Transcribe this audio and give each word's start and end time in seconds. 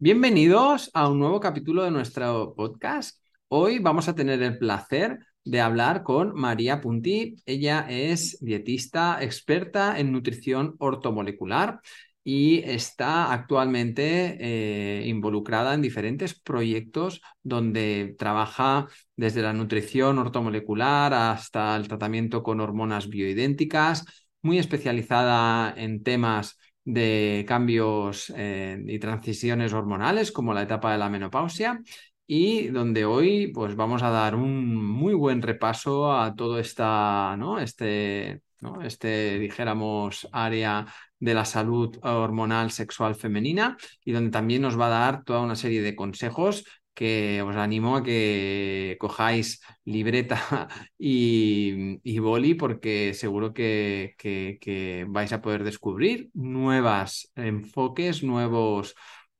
Bienvenidos 0.00 0.90
a 0.94 1.08
un 1.08 1.18
nuevo 1.18 1.40
capítulo 1.40 1.82
de 1.82 1.90
nuestro 1.90 2.54
podcast. 2.54 3.20
Hoy 3.48 3.80
vamos 3.80 4.08
a 4.08 4.14
tener 4.14 4.40
el 4.42 4.56
placer 4.56 5.18
de 5.44 5.60
hablar 5.60 6.04
con 6.04 6.34
María 6.34 6.80
Puntí. 6.80 7.42
Ella 7.46 7.84
es 7.88 8.38
dietista 8.40 9.18
experta 9.20 9.98
en 9.98 10.12
nutrición 10.12 10.76
ortomolecular 10.78 11.80
y 12.22 12.58
está 12.60 13.32
actualmente 13.32 14.36
eh, 14.38 15.06
involucrada 15.08 15.74
en 15.74 15.82
diferentes 15.82 16.38
proyectos 16.38 17.20
donde 17.42 18.14
trabaja 18.18 18.86
desde 19.16 19.42
la 19.42 19.52
nutrición 19.52 20.18
ortomolecular 20.18 21.12
hasta 21.12 21.74
el 21.74 21.88
tratamiento 21.88 22.44
con 22.44 22.60
hormonas 22.60 23.08
bioidénticas, 23.08 24.04
muy 24.42 24.58
especializada 24.58 25.74
en 25.76 26.04
temas 26.04 26.56
de 26.88 27.44
cambios 27.46 28.32
eh, 28.34 28.82
y 28.86 28.98
transiciones 28.98 29.74
hormonales 29.74 30.32
como 30.32 30.54
la 30.54 30.62
etapa 30.62 30.90
de 30.90 30.96
la 30.96 31.10
menopausia 31.10 31.82
y 32.26 32.68
donde 32.68 33.04
hoy 33.04 33.48
pues 33.48 33.76
vamos 33.76 34.02
a 34.02 34.08
dar 34.08 34.34
un 34.34 34.74
muy 34.74 35.12
buen 35.12 35.42
repaso 35.42 36.10
a 36.10 36.34
todo 36.34 36.58
esta, 36.58 37.36
¿no? 37.36 37.58
este, 37.58 38.40
¿no? 38.60 38.80
este, 38.80 39.38
dijéramos, 39.38 40.28
área 40.32 40.86
de 41.18 41.34
la 41.34 41.44
salud 41.44 41.98
hormonal 42.02 42.70
sexual 42.70 43.14
femenina 43.16 43.76
y 44.02 44.12
donde 44.12 44.30
también 44.30 44.62
nos 44.62 44.80
va 44.80 44.86
a 44.86 44.88
dar 44.88 45.24
toda 45.24 45.40
una 45.40 45.56
serie 45.56 45.82
de 45.82 45.94
consejos 45.94 46.64
que 46.98 47.42
os 47.46 47.54
animo 47.54 47.94
a 47.94 48.02
que 48.02 48.98
cojáis 48.98 49.62
libreta 49.86 50.66
y, 50.98 52.18
boli 52.18 52.58
porque 52.58 53.14
seguro 53.14 53.54
que, 53.54 54.16
que, 54.18 55.06
vais 55.06 55.30
a 55.32 55.38
poder 55.38 55.62
descubrir 55.62 56.30
nuevos 56.34 57.30
enfoques, 57.36 58.24
nuevos 58.24 58.96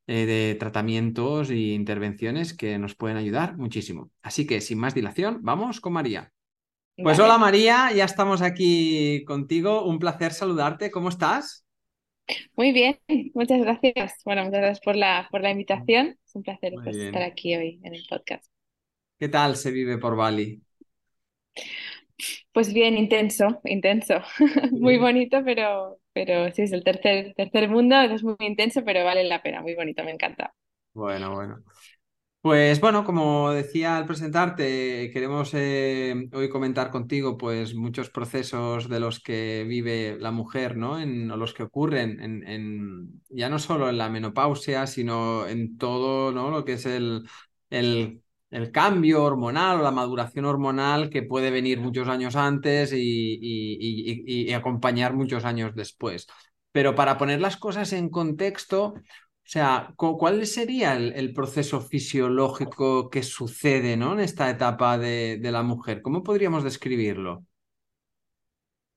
eh, 0.07 0.25
de 0.25 0.55
tratamientos 0.55 1.51
e 1.51 1.75
intervenciones 1.75 2.55
que 2.55 2.79
nos 2.79 2.95
pueden 2.95 3.19
ayudar 3.19 3.59
muchísimo. 3.59 4.10
Así 4.23 4.47
que 4.47 4.60
sin 4.60 4.79
más 4.79 4.95
dilación, 4.95 5.41
vamos 5.43 5.80
con 5.80 5.95
María. 5.95 6.30
Pues 6.95 7.19
hola 7.19 7.38
María, 7.38 7.91
ya 7.93 8.04
estamos 8.04 8.41
aquí 8.41 9.25
contigo. 9.25 9.85
Un 9.85 9.99
placer 9.99 10.32
saludarte. 10.32 10.93
¿Cómo 10.93 11.09
estás? 11.09 11.66
Muy 12.57 12.73
bien, 12.73 12.99
muchas 13.35 13.60
gracias. 13.60 14.21
Bueno, 14.25 14.45
muchas 14.45 14.60
gracias 14.60 14.80
por 14.80 14.97
la, 14.97 15.29
por 15.30 15.41
la 15.41 15.51
invitación. 15.51 16.19
Un 16.39 16.45
placer 16.45 16.73
pues, 16.85 16.97
estar 16.97 17.23
aquí 17.25 17.57
hoy 17.57 17.81
en 17.83 17.97
el 17.97 18.07
podcast. 18.09 18.47
¿Qué 19.19 19.29
tal 19.29 19.57
se 19.57 19.73
vive 19.73 19.99
por 19.99 20.15
Bali? 20.15 20.63
Pues 22.53 22.73
bien, 22.73 22.97
intenso, 22.97 23.61
intenso. 23.65 24.21
Muy 24.71 24.99
bonito, 24.99 25.43
pero, 25.45 25.99
pero 26.13 26.53
sí, 26.53 26.63
es 26.63 26.73
el 26.73 26.85
tercer, 26.85 27.35
tercer 27.35 27.69
mundo, 27.69 28.01
es 28.01 28.23
muy 28.23 28.37
intenso, 28.39 28.85
pero 28.85 29.05
vale 29.05 29.25
la 29.25 29.43
pena, 29.43 29.63
muy 29.63 29.75
bonito, 29.75 30.05
me 30.05 30.13
encanta. 30.13 30.55
Bueno, 30.93 31.35
bueno. 31.35 31.65
Pues 32.49 32.80
bueno, 32.80 33.04
como 33.04 33.51
decía 33.51 33.99
al 33.99 34.07
presentarte, 34.07 35.10
queremos 35.13 35.51
eh, 35.52 36.30
hoy 36.32 36.49
comentar 36.49 36.91
contigo 36.91 37.37
pues 37.37 37.74
muchos 37.74 38.09
procesos 38.09 38.88
de 38.88 39.01
los 39.01 39.21
que 39.21 39.66
vive 39.68 40.16
la 40.18 40.30
mujer, 40.30 40.74
¿no? 40.74 40.99
En, 40.99 41.30
o 41.30 41.37
los 41.37 41.52
que 41.52 41.65
ocurren 41.65 42.19
en, 42.23 43.23
ya 43.29 43.51
no 43.51 43.59
solo 43.59 43.91
en 43.91 43.99
la 43.99 44.09
menopausia, 44.09 44.87
sino 44.87 45.46
en 45.46 45.76
todo, 45.76 46.32
¿no? 46.32 46.49
Lo 46.49 46.65
que 46.65 46.73
es 46.74 46.87
el, 46.87 47.29
el, 47.69 48.23
cambio 48.73 49.24
hormonal 49.24 49.80
o 49.80 49.82
la 49.82 49.91
maduración 49.91 50.46
hormonal 50.46 51.10
que 51.10 51.24
puede 51.24 51.51
venir 51.51 51.80
muchos 51.80 52.09
años 52.09 52.35
antes 52.35 52.95
y, 52.95 53.38
y 53.43 54.52
acompañar 54.54 55.13
muchos 55.13 55.45
años 55.45 55.74
después. 55.74 56.26
Pero 56.73 56.95
para 56.95 57.19
poner 57.19 57.43
las 57.43 57.59
cosas 57.59 57.93
en 57.93 58.09
contexto, 58.09 58.95
o 59.49 59.51
sea, 59.51 59.95
¿cuál 59.96 60.45
sería 60.45 60.93
el, 60.93 61.32
proceso 61.32 61.80
fisiológico 61.80 63.09
que 63.09 63.23
sucede 63.23 63.96
¿no? 63.96 64.12
en 64.12 64.21
esta 64.21 64.50
etapa 64.50 64.99
de, 64.99 65.41
la 65.43 65.62
mujer? 65.62 66.03
¿Cómo 66.03 66.22
podríamos 66.22 66.64
describirlo? 66.64 67.47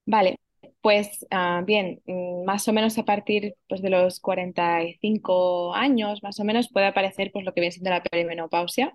Vale, 0.05 0.35
pues 0.81 1.25
ah, 1.31 1.63
bien, 1.65 2.01
mm, 2.05 2.43
más 2.43 2.67
o 2.67 2.73
menos 2.73 2.97
a 2.97 3.05
partir 3.05 3.55
pues, 3.69 3.81
de 3.81 3.91
los 3.91 4.19
45 4.19 5.73
años, 5.73 6.21
más 6.21 6.37
o 6.41 6.43
menos, 6.43 6.67
puede 6.67 6.87
aparecer 6.87 7.31
pues, 7.31 7.45
lo 7.45 7.53
que 7.53 7.61
viene 7.61 7.71
siendo 7.71 7.91
la 7.91 8.03
perimenopausia, 8.03 8.93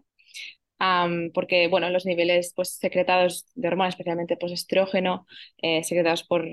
porque 1.32 1.68
bueno, 1.70 1.88
los 1.88 2.04
niveles 2.04 2.52
pues, 2.54 2.76
secretados 2.76 3.46
de 3.54 3.68
hormonas, 3.68 3.94
especialmente 3.94 4.36
pues, 4.36 4.52
estrógeno, 4.52 5.26
eh, 5.62 5.82
secretados 5.84 6.22
por, 6.22 6.44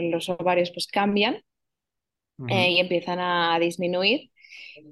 los 0.00 0.28
ovarios, 0.30 0.70
pues 0.70 0.86
cambian 0.86 1.42
eh, 2.48 2.70
y 2.70 2.80
empiezan 2.80 3.18
a 3.20 3.58
disminuir. 3.60 4.30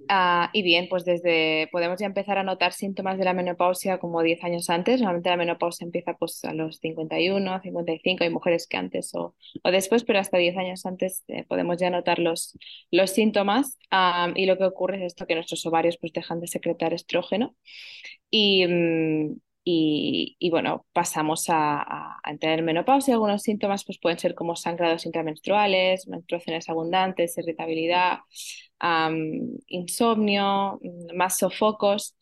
Ah, 0.09 0.51
y 0.53 0.63
bien, 0.63 0.89
pues 0.89 1.05
desde 1.05 1.69
podemos 1.73 1.99
ya 1.99 2.07
empezar 2.07 2.37
a 2.39 2.43
notar 2.43 2.73
síntomas 2.73 3.19
de 3.19 3.25
la 3.25 3.33
menopausia 3.33 3.99
como 3.99 4.23
10 4.23 4.43
años 4.45 4.69
antes. 4.71 5.01
Normalmente 5.01 5.31
la 5.31 5.37
menopausia 5.37 5.85
empieza 5.85 6.15
pues 6.15 6.45
a 6.45 6.53
los 6.53 6.79
51, 6.79 7.61
55, 7.63 8.25
hay 8.25 8.31
mujeres 8.31 8.67
que 8.67 8.77
antes 8.77 9.15
o, 9.15 9.35
o 9.63 9.71
después, 9.71 10.05
pero 10.05 10.19
hasta 10.19 10.37
10 10.39 10.57
años 10.59 10.85
antes 10.87 11.25
eh, 11.29 11.45
podemos 11.49 11.79
ya 11.79 11.91
notar 11.91 12.19
los, 12.19 12.59
los 12.91 13.11
síntomas. 13.11 13.79
y 14.35 14.47
lo 14.47 14.59
que 14.59 14.65
ocurre 14.65 14.99
es 14.99 15.03
esto, 15.13 15.27
que 15.27 15.35
nuestros 15.35 15.65
ovarios 15.67 15.97
pues 15.99 16.13
dejan 16.13 16.41
de 16.41 16.49
secretar 16.49 16.93
estrógeno. 16.93 17.55
Y, 18.31 18.67
mm, 18.67 19.37
y, 19.67 20.51
bueno, 20.51 20.85
pasamos 20.93 21.49
a, 21.49 21.81
a, 21.83 22.21
en 22.41 22.65
menopausia. 22.65 23.15
Algunos 23.15 23.43
síntomas 23.43 23.85
pues, 23.85 23.99
pueden 23.99 24.19
ser 24.19 24.35
como 24.35 24.57
sangrados 24.57 25.07
intramenstruales, 25.07 26.07
menstruaciones 26.07 26.69
abundantes, 26.69 27.39
irritabilidad, 27.39 28.19
insomnio, 29.69 30.79
mm, 30.83 31.17
más 31.17 31.39
sofocos. 31.39 32.17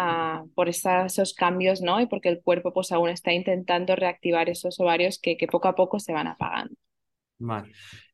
Ah, 0.00 0.44
por 0.54 0.68
esos 0.68 1.34
cambios, 1.34 1.82
¿no? 1.82 2.00
Y 2.00 2.06
porque 2.06 2.28
el 2.28 2.40
cuerpo 2.40 2.72
pues 2.72 2.92
aún 2.92 3.08
está 3.08 3.32
intentando 3.32 3.96
reactivar 3.96 4.48
esos 4.48 4.78
ovarios 4.78 5.18
que, 5.20 5.36
poco 5.50 5.66
a 5.66 5.74
poco 5.74 5.98
se 5.98 6.12
van 6.12 6.28
apagando. 6.28 6.76
Vale. 7.40 7.72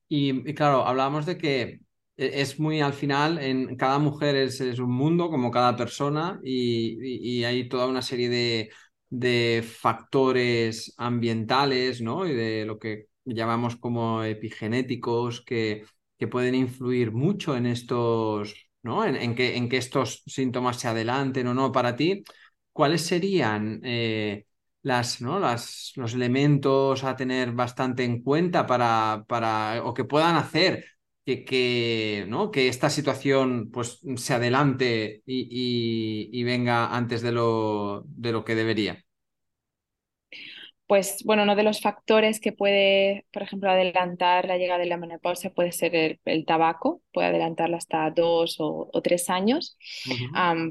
Y, 0.09 0.55
claro, 0.55 0.87
hablábamos 0.87 1.27
de 1.27 1.37
que 1.37 1.81
es 2.17 2.59
muy 2.61 2.81
al 2.81 2.93
final, 2.93 3.39
en 3.39 3.77
cada 3.77 3.99
mujer 3.99 4.37
es, 4.37 4.61
es 4.61 4.79
un 4.79 4.91
mundo 4.93 5.31
como 5.31 5.51
cada 5.51 5.77
persona 5.77 6.41
y, 6.45 7.39
y, 7.41 7.45
hay 7.45 7.69
toda 7.69 7.87
una 7.87 8.03
serie 8.03 8.29
de, 8.29 8.71
de, 9.11 9.63
factores 9.65 10.95
ambientales, 10.97 12.01
¿no? 12.01 12.27
Y 12.27 12.35
de 12.35 12.65
lo 12.67 12.79
que 12.79 13.09
llamamos 13.25 13.77
como 13.77 14.23
epigenéticos 14.23 15.43
que, 15.45 15.85
que 16.19 16.29
pueden 16.29 16.55
influir 16.55 17.13
mucho 17.13 17.57
en 17.57 17.67
estos, 17.67 18.55
¿no? 18.83 19.05
En, 19.05 19.35
que, 19.35 19.57
en 19.57 19.69
que 19.69 19.79
estos 19.79 20.23
síntomas 20.27 20.79
se 20.79 20.89
adelanten 20.89 21.47
o 21.49 21.55
no 21.55 21.73
para 21.73 21.97
ti. 21.97 22.25
¿Cuáles 22.73 23.03
serían 23.03 23.81
eh, 23.85 24.47
las, 24.83 25.21
¿no? 25.21 25.39
las, 25.39 25.93
los 25.97 26.15
elementos 26.15 27.05
a 27.05 27.17
tener 27.17 27.53
bastante 27.53 28.05
en 28.05 28.23
cuenta 28.23 28.67
para, 28.67 29.25
para 29.29 29.83
o 29.85 29.95
que 29.95 30.05
puedan 30.05 30.37
hacer 30.37 30.85
que, 31.25 31.45
que, 31.45 32.27
¿no? 32.29 32.51
que 32.51 32.69
esta 32.69 32.91
situación 32.91 33.71
pues, 33.73 34.01
se 34.17 34.35
adelante 34.35 35.23
y, 35.27 36.29
y 36.33 36.45
venga 36.45 36.95
antes 36.95 37.23
de 37.23 37.33
lo, 37.33 38.05
de 38.07 38.33
lo 38.33 38.45
que 38.45 38.55
debería? 38.55 39.05
pues 40.87 41.23
bueno, 41.25 41.45
uno 41.45 41.57
de 41.57 41.63
los 41.63 41.81
factores 41.81 42.41
que 42.41 42.53
puede, 42.53 43.27
por 43.33 43.43
ejemplo, 43.43 43.71
adelantar 43.71 44.45
la 44.47 44.59
llegada 44.59 44.81
de 44.81 44.87
la 44.87 44.99
menopausia 44.99 45.51
puede 45.53 45.73
ser 45.73 46.21
el, 46.25 46.45
tabaco, 46.45 47.03
puede 47.13 47.29
adelantarla 47.29 47.79
hasta 47.79 48.11
dos 48.11 48.57
o, 48.59 48.91
tres 49.03 49.31
años, 49.31 49.79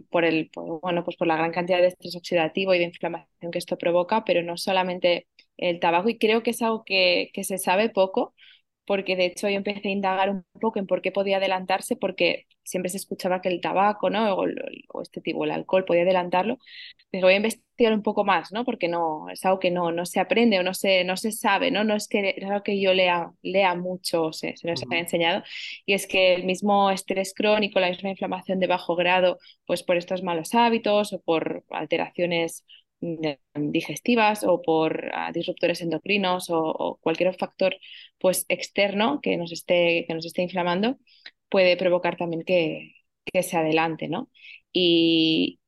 por 0.09 0.23
el, 0.25 0.51
bueno, 0.81 1.03
pues 1.03 1.17
por 1.17 1.27
la 1.27 1.35
gran 1.35 1.51
cantidad 1.51 1.79
de 1.79 1.87
estrés 1.87 2.15
oxidativo 2.15 2.73
y 2.73 2.79
de 2.79 2.85
inflamación 2.85 3.51
que 3.51 3.57
esto 3.59 3.77
provoca, 3.77 4.23
pero 4.23 4.43
no 4.43 4.55
solamente 4.57 5.27
el 5.57 5.79
tabaco, 5.79 6.09
y 6.09 6.17
creo 6.17 6.43
que 6.43 6.51
es 6.51 6.61
algo 6.61 6.83
que, 6.85 7.29
que 7.33 7.43
se 7.43 7.57
sabe 7.57 7.89
poco, 7.89 8.35
porque 8.85 9.15
de 9.15 9.25
hecho 9.25 9.49
yo 9.49 9.57
empecé 9.57 9.89
a 9.89 9.91
indagar 9.91 10.29
un 10.29 10.45
poco 10.59 10.79
en 10.79 10.87
por 10.87 11.01
qué 11.01 11.11
podía 11.11 11.37
adelantarse, 11.37 11.95
porque 11.95 12.45
siempre 12.63 12.89
se 12.89 12.97
escuchaba 12.97 13.41
que 13.41 13.49
el 13.49 13.61
tabaco, 13.61 14.09
¿no? 14.09 14.35
O, 14.35 15.01
este 15.01 15.21
tipo, 15.21 15.43
el 15.45 15.51
alcohol 15.51 15.85
podía 15.85 16.03
adelantarlo. 16.03 16.57
Pero 17.11 17.27
voy 17.27 17.33
a 17.33 17.37
investigar 17.37 17.93
un 17.93 18.03
poco 18.03 18.23
más, 18.23 18.51
¿no? 18.51 18.65
Porque 18.65 18.87
no, 18.87 19.29
es 19.29 19.45
algo 19.45 19.59
que 19.59 19.71
no, 19.71 19.91
no 19.91 20.05
se 20.05 20.19
aprende 20.19 20.59
o 20.59 20.63
no 20.63 20.73
se, 20.73 21.03
no 21.03 21.17
se 21.17 21.31
sabe, 21.31 21.71
¿no? 21.71 21.83
No 21.83 21.95
es 21.95 22.07
que 22.07 22.35
es 22.37 22.43
algo 22.45 22.63
que 22.63 22.79
yo 22.81 22.93
lea, 22.93 23.31
lea 23.41 23.75
mucho 23.75 24.23
o 24.25 24.33
se, 24.33 24.55
se 24.57 24.67
nos 24.67 24.83
haya 24.83 24.99
enseñado. 24.99 25.43
Y 25.85 25.93
es 25.93 26.07
que 26.07 26.35
el 26.35 26.45
mismo 26.45 26.91
estrés 26.91 27.33
crónico, 27.33 27.79
la 27.79 27.89
misma 27.89 28.09
inflamación 28.09 28.59
de 28.59 28.67
bajo 28.67 28.95
grado, 28.95 29.39
pues 29.65 29.83
por 29.83 29.97
estos 29.97 30.23
malos 30.23 30.53
hábitos 30.55 31.13
o 31.13 31.21
por 31.21 31.63
alteraciones 31.69 32.65
digestivas 33.55 34.43
o 34.43 34.61
por 34.61 35.11
ah, 35.13 35.31
disruptores 35.33 35.81
endocrinos 35.81 36.49
o, 36.49 36.99
cualquier 37.01 37.35
factor 37.35 37.75
pues 38.19 38.45
externo 38.49 39.19
que 39.21 39.37
nos 39.37 39.51
esté, 39.51 40.05
que 40.07 40.13
nos 40.13 40.25
esté 40.25 40.41
inflamando 40.41 40.97
puede 41.49 41.77
provocar 41.77 42.17
también 42.17 42.43
que, 42.43 42.93
que 43.25 43.43
se 43.43 43.57
adelante, 43.57 44.07
¿no? 44.07 44.29
Y, 44.71 45.59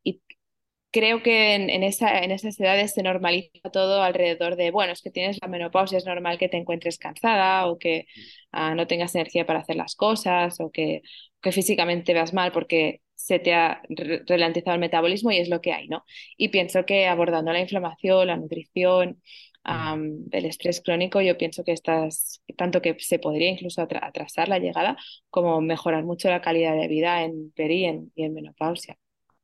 creo 0.92 1.22
que 1.22 1.56
en, 1.56 1.84
esa, 1.84 2.20
en 2.24 2.32
esas 2.32 2.58
edades 2.58 2.94
se 2.94 3.04
normaliza 3.04 3.70
todo 3.70 4.02
alrededor 4.02 4.56
de, 4.56 4.72
bueno, 4.72 4.94
es 4.94 5.02
que 5.02 5.12
tienes 5.12 5.38
la 5.42 5.50
menopausia, 5.50 5.98
es 5.98 6.06
normal 6.06 6.38
que 6.38 6.48
te 6.48 6.56
encuentres 6.56 6.98
cansada 6.98 7.68
o 7.68 7.78
que 7.78 8.06
ah, 8.54 8.76
no 8.76 8.88
tengas 8.88 9.14
energía 9.14 9.46
para 9.46 9.60
hacer 9.60 9.76
las 9.76 9.96
cosas 9.96 10.58
o 10.62 10.72
que, 10.72 11.02
que 11.42 11.52
físicamente 11.52 12.14
veas 12.14 12.34
mal 12.34 12.54
porque 12.54 13.02
se 13.16 13.40
te 13.40 13.54
ha 13.54 13.82
ralentizado 14.28 14.76
el 14.76 14.82
metabolismo 14.82 15.32
y 15.32 15.38
es 15.38 15.50
lo 15.50 15.62
que 15.62 15.74
hay, 15.74 15.88
¿no? 15.88 16.04
Y 16.38 16.50
pienso 16.50 16.86
que 16.86 17.08
abordando 17.08 17.52
la 17.52 17.62
inflamación, 17.62 18.28
la 18.28 18.38
nutrición, 18.38 19.22
el 20.32 20.46
estrés 20.46 20.82
crónico, 20.84 21.22
yo 21.22 21.38
pienso 21.38 21.64
que 21.64 21.72
estás, 21.72 22.44
tanto 22.56 22.82
que 22.82 22.96
se 23.00 23.18
podría 23.18 23.50
incluso 23.50 23.82
atrasar 23.82 24.48
la 24.48 24.60
llegada, 24.60 24.96
como 25.30 25.60
mejorar 25.62 26.04
mucho 26.04 26.30
la 26.30 26.42
calidad 26.42 26.76
de 26.76 26.88
vida 26.88 27.24
en 27.24 27.52
peri 27.56 27.86
y 28.16 28.24
en, 28.24 28.34
menopausia. 28.34 28.96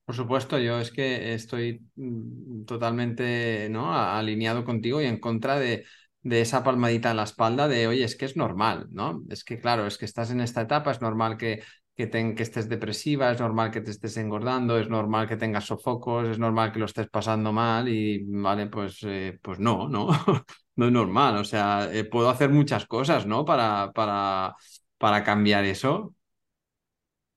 Por 0.05 0.15
supuesto, 0.15 0.59
yo 0.59 0.79
es 0.79 0.91
que 0.91 1.33
estoy 1.33 1.81
mm, 1.95 2.65
totalmente 2.65 3.67
¿no? 3.69 3.93
alineado 3.93 4.63
contigo 4.63 5.01
y 5.01 5.05
en 5.05 5.19
contra 5.19 5.57
de, 5.57 5.85
de 6.21 6.41
esa 6.41 6.63
palmadita 6.63 7.11
en 7.11 7.17
la 7.17 7.23
espalda 7.23 7.67
de, 7.67 7.87
oye, 7.87 8.03
es 8.03 8.15
que 8.15 8.25
es 8.25 8.35
normal, 8.35 8.87
¿no? 8.91 9.23
Es 9.29 9.43
que, 9.43 9.59
claro, 9.59 9.87
es 9.87 9.97
que 9.97 10.05
estás 10.05 10.29
en 10.31 10.41
esta 10.41 10.61
etapa, 10.61 10.91
es 10.91 11.01
normal 11.01 11.37
que 11.37 11.63
que, 12.09 12.35
que 12.35 12.43
estés 12.43 12.69
depresiva, 12.69 13.31
es 13.31 13.39
normal 13.39 13.71
que 13.71 13.81
te 13.81 13.91
estés 13.91 14.17
engordando, 14.17 14.77
es 14.79 14.89
normal 14.89 15.27
que 15.27 15.37
tengas 15.37 15.65
sofocos, 15.65 16.27
es 16.27 16.39
normal 16.39 16.71
que 16.71 16.79
lo 16.79 16.85
estés 16.85 17.09
pasando 17.09 17.51
mal 17.53 17.87
y, 17.89 18.23
vale, 18.25 18.67
pues, 18.67 18.99
eh, 19.03 19.39
pues 19.41 19.59
no, 19.59 19.87
¿no? 19.89 20.07
no 20.75 20.85
es 20.85 20.91
normal, 20.91 21.37
o 21.37 21.43
sea, 21.45 21.89
eh, 21.93 22.03
puedo 22.05 22.29
hacer 22.29 22.49
muchas 22.49 22.85
cosas, 22.85 23.25
¿no? 23.25 23.45
Para, 23.45 23.91
para, 23.93 24.55
para 24.97 25.23
cambiar 25.23 25.65
eso. 25.65 26.15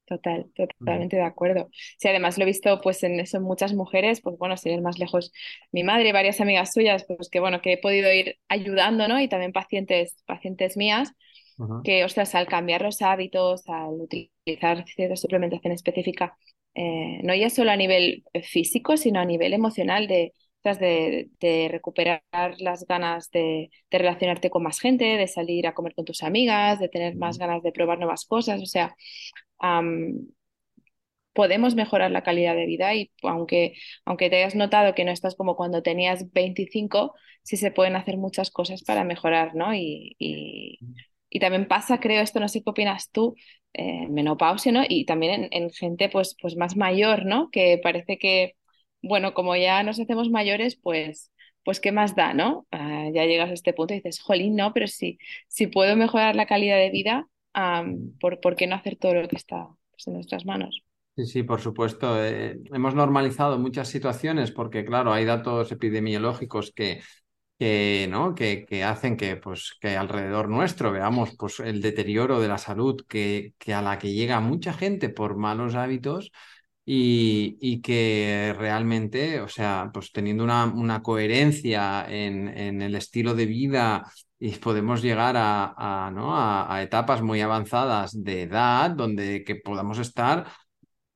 Total, 0.06 0.50
totalmente 0.54 1.16
de 1.16 1.22
acuerdo. 1.22 1.70
Sí, 1.98 2.08
además 2.08 2.36
lo 2.36 2.44
he 2.44 2.46
visto 2.46 2.78
pues 2.82 3.02
en 3.04 3.20
eso 3.20 3.40
muchas 3.40 3.72
mujeres, 3.72 4.20
pues 4.20 4.36
bueno, 4.36 4.56
sin 4.58 4.72
ir 4.74 4.82
más 4.82 4.98
lejos, 4.98 5.32
mi 5.72 5.82
madre 5.82 6.10
y 6.10 6.12
varias 6.12 6.42
amigas 6.42 6.74
suyas, 6.74 7.04
pues 7.06 7.30
que 7.30 7.40
bueno, 7.40 7.62
que 7.62 7.72
he 7.74 7.78
podido 7.78 8.12
ir 8.12 8.36
ayudando, 8.48 9.08
¿no? 9.08 9.18
Y 9.20 9.28
también 9.28 9.52
pacientes, 9.52 10.14
pacientes 10.26 10.76
mías, 10.76 11.12
que, 11.82 12.04
ostras, 12.04 12.34
al 12.34 12.46
cambiar 12.46 12.82
los 12.82 13.02
hábitos, 13.02 13.68
al 13.68 14.00
utilizar 14.00 14.84
cierta 14.86 15.16
suplementación 15.16 15.72
específica, 15.72 16.36
eh, 16.74 17.20
no 17.22 17.34
ya 17.34 17.50
solo 17.50 17.70
a 17.70 17.76
nivel 17.76 18.24
físico, 18.42 18.96
sino 18.96 19.20
a 19.20 19.24
nivel 19.24 19.52
emocional 19.52 20.06
de, 20.08 20.32
de, 20.64 21.28
de 21.40 21.68
recuperar 21.70 22.22
las 22.58 22.86
ganas 22.86 23.30
de, 23.30 23.70
de, 23.90 23.98
relacionarte 23.98 24.50
con 24.50 24.62
más 24.62 24.80
gente, 24.80 25.04
de 25.04 25.26
salir 25.28 25.66
a 25.66 25.74
comer 25.74 25.94
con 25.94 26.04
tus 26.04 26.22
amigas, 26.22 26.80
de 26.80 26.88
tener 26.88 27.16
más 27.16 27.38
ganas 27.38 27.62
de 27.62 27.72
probar 27.72 27.98
nuevas 27.98 28.24
cosas. 28.24 28.62
O 28.62 28.66
sea, 28.66 28.94
podemos 31.32 31.74
mejorar 31.74 32.10
la 32.10 32.22
calidad 32.22 32.54
de 32.54 32.66
vida 32.66 32.94
y 32.94 33.10
aunque, 33.22 33.74
aunque 34.04 34.30
te 34.30 34.36
hayas 34.36 34.54
notado 34.54 34.94
que 34.94 35.04
no 35.04 35.10
estás 35.10 35.34
como 35.34 35.56
cuando 35.56 35.82
tenías 35.82 36.32
25, 36.32 37.14
sí 37.42 37.56
se 37.56 37.70
pueden 37.72 37.96
hacer 37.96 38.16
muchas 38.16 38.50
cosas 38.50 38.82
para 38.84 39.04
mejorar, 39.04 39.54
¿no? 39.54 39.74
Y, 39.74 40.16
y, 40.18 40.78
y 41.34 41.40
también 41.40 41.66
pasa, 41.66 41.98
creo, 41.98 42.22
esto 42.22 42.38
no 42.38 42.46
sé 42.46 42.62
qué 42.62 42.70
opinas 42.70 43.10
tú, 43.10 43.34
eh, 43.72 44.06
menopausia, 44.08 44.70
¿no? 44.70 44.82
Y 44.88 45.04
también 45.04 45.48
en, 45.50 45.70
gente 45.70 46.08
pues, 46.08 46.36
pues 46.40 46.56
más 46.56 46.76
mayor, 46.76 47.26
¿no? 47.26 47.50
Que 47.50 47.80
parece 47.82 48.18
que, 48.18 48.54
bueno, 49.02 49.34
como 49.34 49.56
ya 49.56 49.82
nos 49.82 49.98
hacemos 49.98 50.30
mayores, 50.30 50.76
pues, 50.80 51.32
pues 51.64 51.80
¿qué 51.80 51.90
más 51.90 52.14
da, 52.14 52.34
¿no? 52.34 52.68
Ah, 52.70 53.08
ya 53.12 53.24
llegas 53.24 53.50
a 53.50 53.54
este 53.54 53.72
punto 53.72 53.94
y 53.94 53.96
dices, 53.96 54.20
jolín, 54.20 54.54
no, 54.54 54.72
pero 54.72 54.86
si, 54.86 55.18
puedo 55.72 55.96
mejorar 55.96 56.36
la 56.36 56.46
calidad 56.46 56.76
de 56.76 56.90
vida, 56.90 57.26
¿por, 58.20 58.38
¿por, 58.38 58.54
qué 58.54 58.68
no 58.68 58.76
hacer 58.76 58.94
todo 58.94 59.14
lo 59.14 59.26
que 59.26 59.34
está 59.34 59.66
pues, 59.90 60.06
en 60.06 60.14
nuestras 60.14 60.46
manos? 60.46 60.84
Sí, 61.16 61.26
sí, 61.26 61.42
por 61.42 61.60
supuesto. 61.60 62.24
Eh, 62.24 62.60
hemos 62.72 62.94
normalizado 62.94 63.58
muchas 63.58 63.88
situaciones 63.88 64.52
porque, 64.52 64.84
claro, 64.84 65.12
hay 65.12 65.24
datos 65.24 65.72
epidemiológicos 65.72 66.72
que 66.72 67.00
que, 67.58 68.06
¿no? 68.10 68.34
que, 68.34 68.66
que 68.66 68.84
hacen 68.84 69.16
que, 69.16 69.36
pues, 69.36 69.76
que 69.80 69.96
alrededor 69.96 70.48
nuestro 70.48 70.92
veamos 70.92 71.34
pues, 71.38 71.60
el 71.60 71.80
deterioro 71.82 72.40
de 72.40 72.48
la 72.48 72.58
salud 72.58 73.04
que, 73.08 73.54
que 73.58 73.74
a 73.74 73.82
la 73.82 73.98
que 73.98 74.12
llega 74.12 74.40
mucha 74.40 74.72
gente 74.72 75.08
por 75.08 75.36
malos 75.36 75.74
hábitos 75.74 76.32
y, 76.84 77.56
y, 77.60 77.80
que 77.80 78.54
realmente, 78.58 79.40
o 79.40 79.48
sea, 79.48 79.90
pues 79.92 80.12
teniendo 80.12 80.44
una, 80.44 80.66
una 80.66 81.02
coherencia 81.02 82.06
en, 82.08 82.48
en, 82.48 82.82
el 82.82 82.94
estilo 82.94 83.34
de 83.34 83.46
vida 83.46 84.04
y 84.38 84.50
podemos 84.56 85.00
llegar 85.02 85.36
a, 85.38 85.74
a, 86.06 86.10
¿no? 86.10 86.36
a, 86.36 86.74
a 86.74 86.82
etapas 86.82 87.22
muy 87.22 87.40
avanzadas 87.40 88.22
de 88.22 88.42
edad 88.42 88.90
donde 88.90 89.44
que 89.44 89.56
podamos 89.56 89.98
estar 89.98 90.46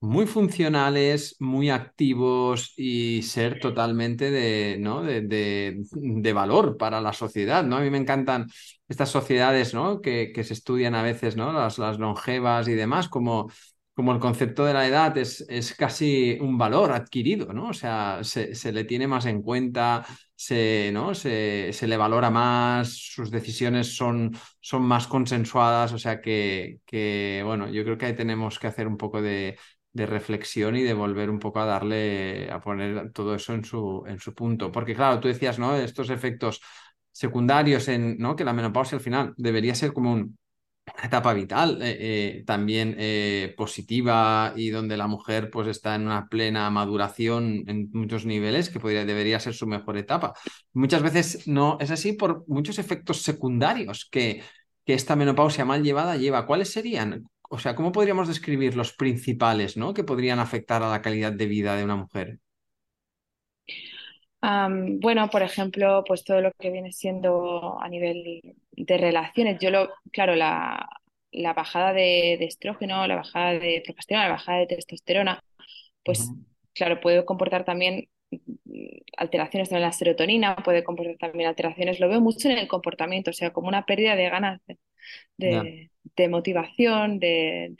muy 0.01 0.27
funcionales, 0.27 1.37
muy 1.41 1.71
activos 1.71 2.73
y 2.77 3.23
ser 3.23 3.59
totalmente 3.59 4.31
de, 4.31 4.77
¿no? 4.79 5.03
de, 5.03 5.23
de, 5.23 6.33
valor 6.33 6.77
para 6.77 7.01
la 7.01 7.13
sociedad. 7.13 7.65
¿no? 7.65 7.77
A 7.79 7.81
mí 7.81 7.91
me 7.91 7.99
encantan 7.99 8.47
estas 8.89 9.11
sociedades 9.11 9.75
¿no? 9.75 10.01
que, 10.01 10.33
que 10.33 10.45
se 10.45 10.55
estudian 10.55 10.95
a 10.95 11.03
veces, 11.03 11.37
¿no? 11.37 11.53
las, 11.53 11.79
las 11.79 11.99
longevas 11.99 12.69
y 12.69 12.75
demás, 12.75 13.09
como, 13.09 13.51
como 13.99 14.13
el 14.13 14.21
concepto 14.21 14.65
de 14.65 14.75
la 14.75 14.87
edad 14.87 15.19
es, 15.19 15.45
es 15.49 15.75
casi 15.75 16.39
un 16.41 16.57
valor 16.57 16.93
adquirido, 16.93 17.53
¿no? 17.53 17.71
O 17.71 17.73
sea, 17.73 18.21
se, 18.23 18.55
se 18.55 18.71
le 18.71 18.85
tiene 18.85 19.09
más 19.09 19.27
en 19.27 19.43
cuenta, 19.43 20.07
se, 20.37 20.91
¿no? 20.93 21.17
se, 21.17 21.73
se, 21.73 21.89
le 21.89 21.97
valora 21.97 22.31
más, 22.31 22.97
sus 22.97 23.29
decisiones 23.29 23.97
son, 23.97 24.31
son 24.61 24.83
más 24.83 25.09
consensuadas, 25.09 25.93
o 25.93 25.99
sea 25.99 26.21
que, 26.21 26.79
que, 26.87 27.43
bueno, 27.45 27.69
yo 27.69 27.83
creo 27.83 27.99
que 27.99 28.07
ahí 28.07 28.15
tenemos 28.15 28.61
que 28.61 28.69
hacer 28.69 28.87
un 28.87 28.97
poco 28.97 29.21
de, 29.21 29.59
de 29.99 30.07
reflexión 30.07 30.77
y 30.77 30.83
de 30.83 30.95
volver 30.95 31.29
un 31.29 31.39
poco 31.39 31.61
a 31.61 31.67
darle, 31.67 32.51
a 32.51 32.61
poner 32.61 33.13
todo 33.13 33.35
eso 33.35 33.53
en 33.53 33.65
su, 33.65 34.05
en 34.07 34.19
su 34.21 34.35
punto. 34.35 34.73
Porque 34.73 34.95
claro, 34.95 35.21
tú 35.21 35.29
decías, 35.29 35.59
¿no? 35.59 35.77
Estos 35.77 36.11
efectos 36.11 36.61
secundarios 37.13 37.89
en, 37.89 38.17
¿no? 38.19 38.37
Que 38.37 38.45
la 38.45 38.53
menopausia 38.53 38.97
al 38.97 39.03
final 39.03 39.35
debería 39.37 39.75
ser 39.75 39.93
como 39.93 40.13
una 40.13 40.29
etapa 41.03 41.35
vital, 41.35 41.83
eh, 41.83 41.97
eh, 42.01 42.45
también 42.47 42.95
eh, 42.99 43.55
positiva 43.57 44.53
y 44.57 44.71
donde 44.71 44.97
la 44.97 45.07
mujer 45.07 45.51
pues 45.51 45.69
está 45.69 45.95
en 45.97 46.03
una 46.07 46.29
plena 46.29 46.71
maduración 46.71 47.65
en 47.67 47.91
muchos 47.93 48.25
niveles, 48.25 48.71
que 48.71 48.81
podría, 48.81 49.05
debería 49.05 49.41
ser 49.41 49.55
su 49.55 49.67
mejor 49.67 49.99
etapa. 49.99 50.35
Muchas 50.73 51.03
veces 51.03 51.47
no 51.49 51.77
es 51.81 51.91
así 51.91 52.13
por 52.13 52.45
muchos 52.49 52.79
efectos 52.79 53.23
secundarios 53.23 54.09
que, 54.11 54.43
que 54.85 54.95
esta 54.95 55.17
menopausia 55.17 55.65
mal 55.65 55.83
llevada 55.83 56.17
lleva. 56.17 56.47
¿Cuáles 56.47 56.71
serían? 56.71 57.29
O 57.49 57.59
sea, 57.59 57.75
¿cómo 57.75 57.93
podríamos 57.93 58.29
describir 58.29 58.77
los 58.77 58.93
principales, 58.93 59.77
¿no? 59.77 59.95
Que 59.95 60.05
podrían 60.05 60.39
afectar 60.39 60.83
a 60.83 60.91
la 60.91 61.03
calidad 61.03 61.33
de 61.33 61.47
vida 61.47 61.77
de 61.77 61.85
una 61.85 61.97
mujer. 61.97 62.39
bueno, 64.41 65.29
por 65.31 65.43
ejemplo, 65.43 66.05
pues 66.07 66.25
todo 66.25 66.41
lo 66.41 66.53
que 66.53 66.71
viene 66.71 66.93
siendo 66.93 67.81
a 67.81 67.89
nivel 67.89 68.57
de 68.73 68.99
relaciones. 68.99 69.59
Yo 69.61 69.71
lo, 69.71 69.89
claro, 70.13 70.37
la, 70.37 70.87
bajada 71.33 71.93
de, 71.93 72.35
estrógeno, 72.35 73.07
la 73.07 73.17
bajada 73.17 73.53
de 73.59 73.83
progesterona, 73.85 74.27
la 74.27 74.33
bajada 74.33 74.59
de 74.59 74.67
testosterona, 74.67 75.41
pues 76.05 76.31
claro, 76.75 77.01
puede 77.01 77.25
comportar 77.25 77.65
también 77.65 78.09
mm, 78.31 78.39
alteraciones 79.17 79.73
en 79.73 79.81
la 79.81 79.93
serotonina, 79.93 80.57
puede 80.57 80.85
comportar 80.85 81.17
también 81.17 81.49
alteraciones, 81.49 81.99
lo 81.99 82.09
veo 82.09 82.21
mucho 82.21 82.49
en 82.49 82.59
el 82.59 82.69
comportamiento, 82.69 83.31
o 83.31 83.35
sea, 83.35 83.53
como 83.53 83.69
una 83.69 83.85
pérdida 83.85 84.17
de 84.17 84.29
ganas 84.31 84.61
de, 84.67 84.79
de 85.37 85.91
motivación, 86.27 87.21
de, 87.21 87.75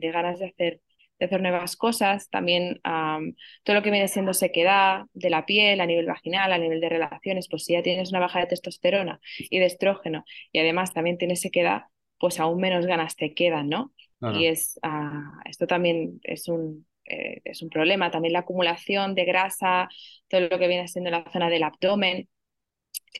de, 0.00 0.10
ganas 0.10 0.38
de 0.38 0.46
hacer, 0.46 0.80
de 1.18 1.26
hacer 1.26 1.42
nuevas 1.42 1.76
cosas, 1.76 2.30
también 2.30 2.80
todo 2.82 3.74
lo 3.76 3.82
que 3.82 3.90
viene 3.90 4.08
siendo 4.08 4.32
sequedad 4.32 5.02
de 5.12 5.28
la 5.28 5.44
piel 5.44 5.82
a 5.82 5.86
nivel 5.86 6.06
vaginal, 6.06 6.52
a 6.52 6.58
nivel 6.58 6.80
de 6.80 6.88
relaciones, 6.88 7.48
pues 7.50 7.64
si 7.64 7.74
ya 7.74 7.82
tienes 7.82 8.10
una 8.10 8.20
baja 8.20 8.40
de 8.40 8.46
testosterona 8.46 9.20
y 9.38 9.58
de 9.58 9.66
estrógeno 9.66 10.24
y 10.52 10.60
además 10.60 10.94
también 10.94 11.18
tienes 11.18 11.42
sequedad, 11.42 11.82
pues 12.18 12.40
aún 12.40 12.60
menos 12.60 12.86
ganas 12.86 13.16
te 13.16 13.34
quedan, 13.34 13.68
¿no? 13.68 13.92
Y 14.32 14.46
es, 14.46 14.78
ah, 14.82 15.42
esto 15.44 15.66
también 15.66 16.18
es 16.22 16.48
un, 16.48 16.86
eh, 17.04 17.42
es 17.44 17.60
un 17.60 17.68
problema, 17.68 18.10
también 18.10 18.32
la 18.32 18.40
acumulación 18.40 19.14
de 19.14 19.26
grasa, 19.26 19.88
todo 20.28 20.42
lo 20.42 20.58
que 20.58 20.68
viene 20.68 20.88
siendo 20.88 21.10
la 21.10 21.30
zona 21.30 21.50
del 21.50 21.62
abdomen. 21.62 22.28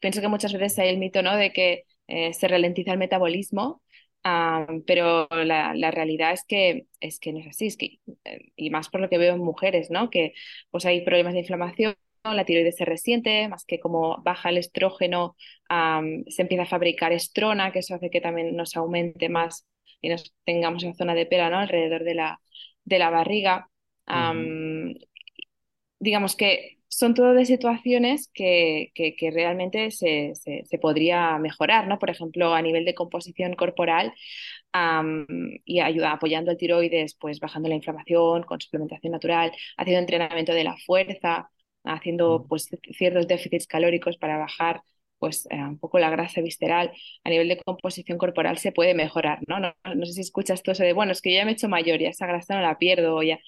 Pienso 0.01 0.21
que 0.21 0.29
muchas 0.29 0.53
veces 0.55 0.79
hay 0.79 0.89
el 0.89 0.99
mito, 0.99 1.23
¿no? 1.23 1.37
De 1.37 1.53
que 1.53 1.85
eh, 2.07 2.33
se 2.33 2.49
ralentiza 2.49 2.93
el 2.93 2.99
metabolismo 2.99 3.83
pero 4.87 5.29
la, 5.31 5.75
la, 5.75 5.91
realidad 5.91 6.33
es 6.33 6.45
que, 6.47 6.87
es 7.01 7.21
que 7.21 7.33
no 7.33 7.41
es 7.41 7.49
así, 7.49 7.67
es 7.67 7.77
que, 7.77 7.99
eh, 8.25 8.53
y 8.57 8.71
más 8.71 8.89
por 8.89 9.01
lo 9.01 9.11
que 9.11 9.19
veo 9.19 9.35
en 9.35 9.41
mujeres, 9.41 9.91
¿no? 9.91 10.09
Que 10.09 10.33
pues 10.71 10.87
hay 10.87 11.03
problemas 11.05 11.35
de 11.35 11.41
inflamación, 11.41 11.95
la 12.25 12.45
tiroides 12.47 12.77
se 12.77 12.87
resiente, 12.87 13.49
más 13.49 13.67
que 13.67 13.81
como 13.81 14.23
baja 14.23 14.49
el 14.49 14.57
estrógeno, 14.57 15.37
se 15.69 16.43
empieza 16.43 16.63
a 16.63 16.67
fabricar 16.67 17.13
estrona, 17.13 17.71
que 17.71 17.81
eso 17.81 17.95
hace 17.95 18.11
que 18.11 18.23
también 18.23 18.57
nos 18.57 18.77
aumente 18.77 19.29
más 19.29 19.67
y 20.01 20.09
nos 20.09 20.35
tengamos 20.45 20.85
en 20.85 20.95
zona 20.95 21.15
de 21.15 21.27
pera, 21.27 21.51
¿no? 21.51 21.59
Alrededor 21.59 22.05
de 22.05 22.15
la, 22.15 22.41
de 22.85 22.99
la 22.99 23.11
barriga. 23.11 23.69
Digamos 25.99 26.37
que 26.37 26.74
son 26.97 27.15
todo 27.15 27.35
de 27.35 27.45
situaciones 27.45 28.31
que, 28.33 28.93
que, 28.95 29.31
realmente 29.33 29.91
se, 29.91 30.33
se, 30.35 30.79
podría 30.79 31.39
mejorar, 31.39 31.89
¿no? 31.89 31.99
Por 31.99 32.11
ejemplo, 32.11 32.55
a 32.55 32.63
nivel 32.63 32.85
de 32.85 32.95
composición 32.95 33.55
corporal 33.55 34.13
y 35.65 35.81
ayuda 35.81 36.13
apoyando 36.13 36.51
el 36.51 36.57
tiroides, 36.57 37.15
pues 37.17 37.41
bajando 37.41 37.69
la 37.69 37.75
inflamación 37.77 38.43
con 38.45 38.61
suplementación 38.61 39.13
natural, 39.13 39.53
haciendo 39.77 40.01
entrenamiento 40.01 40.53
de 40.53 40.65
la 40.65 40.77
fuerza, 40.77 41.51
haciendo 41.85 42.47
pues 42.49 42.69
ciertos 42.93 43.27
déficits 43.29 43.67
calóricos 43.67 44.17
para 44.17 44.39
bajar 44.39 44.83
pues 45.19 45.47
eh, 45.51 45.57
un 45.57 45.79
poco 45.79 45.99
la 45.99 46.11
grasa 46.11 46.41
visceral 46.41 46.93
a 47.25 47.31
nivel 47.31 47.49
de 47.49 47.59
composición 47.59 48.19
corporal 48.19 48.59
se 48.59 48.73
puede 48.73 48.95
mejorar, 48.95 49.39
¿no? 49.47 49.61
No, 49.61 49.75
no 49.95 50.07
sé 50.07 50.13
si 50.13 50.21
escuchas 50.21 50.63
todo 50.63 50.73
eso 50.73 50.83
de, 50.83 50.93
bueno, 50.93 51.13
es 51.13 51.23
que 51.23 51.33
yo 51.33 51.39
ya 51.39 51.45
me 51.45 51.53
he 51.53 51.55
hecho 51.55 51.69
mayor 51.69 52.01
y 52.03 52.07
esa 52.07 52.27
grasa 52.27 52.55
no 52.55 52.63
la 52.63 52.79
pierdo, 52.79 53.17
o 53.17 53.23
ya, 53.23 53.39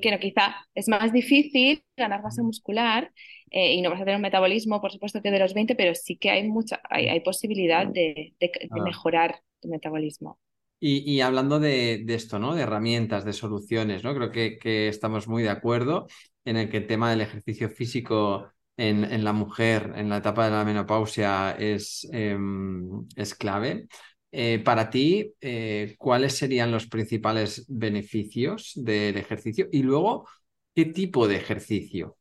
que 0.00 0.10
no, 0.10 0.18
quizá 0.18 0.56
es 0.74 0.88
más 0.88 1.12
difícil 1.12 1.82
ganar 1.96 2.22
masa 2.22 2.42
muscular 2.42 3.12
eh, 3.50 3.74
y 3.74 3.82
no 3.82 3.90
vas 3.90 4.00
a 4.00 4.04
tener 4.04 4.16
un 4.16 4.22
metabolismo, 4.22 4.80
por 4.80 4.92
supuesto, 4.92 5.22
que 5.22 5.30
de 5.30 5.38
los 5.38 5.54
20, 5.54 5.74
pero 5.74 5.94
sí 5.94 6.16
que 6.16 6.30
hay 6.30 6.46
mucha, 6.48 6.80
hay, 6.88 7.08
hay 7.08 7.20
posibilidad 7.20 7.86
de, 7.86 8.34
de, 8.38 8.50
ah. 8.70 8.82
mejorar 8.82 9.40
tu 9.60 9.68
metabolismo. 9.68 10.38
Y, 10.80 11.20
hablando 11.22 11.58
de, 11.58 12.04
de, 12.04 12.14
esto, 12.14 12.38
¿no? 12.38 12.54
De 12.54 12.62
herramientas, 12.62 13.24
de 13.24 13.32
soluciones, 13.32 14.04
¿no? 14.04 14.14
Creo 14.14 14.30
que, 14.30 14.58
que, 14.58 14.86
estamos 14.86 15.26
muy 15.26 15.42
de 15.42 15.48
acuerdo 15.48 16.06
en 16.44 16.56
el 16.56 16.70
que 16.70 16.76
el 16.76 16.86
tema 16.86 17.10
del 17.10 17.20
ejercicio 17.20 17.68
físico 17.68 18.48
en, 18.78 19.24
la 19.24 19.32
mujer 19.32 19.92
en 19.96 20.08
la 20.08 20.18
etapa 20.18 20.44
de 20.44 20.52
la 20.52 20.64
menopausia 20.64 21.56
es, 21.58 22.08
em, 22.12 23.06
es 23.16 23.34
clave. 23.34 23.88
Eh, 24.30 24.60
para 24.64 24.88
ti, 24.90 25.34
eh, 25.40 25.96
¿cuáles 25.98 26.36
serían 26.36 26.70
los 26.70 26.86
principales 26.86 27.66
beneficios 27.68 28.72
del 28.76 29.16
ejercicio? 29.16 29.68
Y 29.72 29.82
luego, 29.82 30.28
¿qué 30.74 30.86
tipo 30.86 31.26
de 31.26 31.36
ejercicio? 31.36 32.16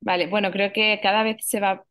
Vale, 0.00 0.26
bueno, 0.26 0.50
creo 0.52 0.72
que 0.72 1.00
cada 1.02 1.22
vez 1.22 1.38
se 1.40 1.60
va 1.60 1.84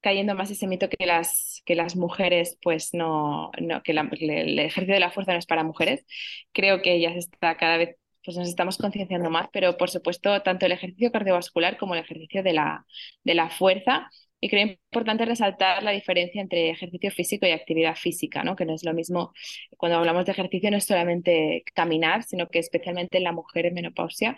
cayendo 0.00 0.34
más 0.34 0.50
ese 0.50 0.66
mito 0.66 0.88
que 0.88 1.06
las, 1.06 1.62
que 1.64 1.74
las 1.74 1.96
mujeres, 1.96 2.58
pues 2.62 2.94
no, 2.94 3.50
no 3.60 3.82
que 3.82 3.92
el 3.92 4.58
ejercicio 4.58 4.94
de 4.94 5.00
la 5.00 5.10
fuerza 5.10 5.32
no 5.32 5.38
es 5.38 5.46
para 5.46 5.64
mujeres. 5.64 6.04
Creo 6.52 6.82
que 6.82 7.00
ya 7.00 7.12
se 7.12 7.18
está 7.18 7.56
cada 7.56 7.76
vez 7.78 7.96
pues 8.28 8.36
nos 8.36 8.48
estamos 8.50 8.76
concienciando 8.76 9.30
más, 9.30 9.48
pero 9.54 9.78
por 9.78 9.88
supuesto 9.88 10.42
tanto 10.42 10.66
el 10.66 10.72
ejercicio 10.72 11.10
cardiovascular 11.10 11.78
como 11.78 11.94
el 11.94 12.00
ejercicio 12.00 12.42
de 12.42 12.52
la, 12.52 12.84
de 13.24 13.34
la 13.34 13.48
fuerza. 13.48 14.10
Y 14.38 14.50
creo 14.50 14.66
importante 14.66 15.24
resaltar 15.24 15.82
la 15.82 15.92
diferencia 15.92 16.42
entre 16.42 16.68
ejercicio 16.68 17.10
físico 17.10 17.46
y 17.46 17.52
actividad 17.52 17.96
física, 17.96 18.44
¿no? 18.44 18.54
que 18.54 18.66
no 18.66 18.74
es 18.74 18.84
lo 18.84 18.92
mismo, 18.92 19.32
cuando 19.78 19.96
hablamos 19.96 20.26
de 20.26 20.32
ejercicio 20.32 20.70
no 20.70 20.76
es 20.76 20.84
solamente 20.84 21.64
caminar, 21.72 22.22
sino 22.22 22.48
que 22.48 22.58
especialmente 22.58 23.16
en 23.16 23.24
la 23.24 23.32
mujer 23.32 23.64
en 23.64 23.72
menopausia, 23.72 24.36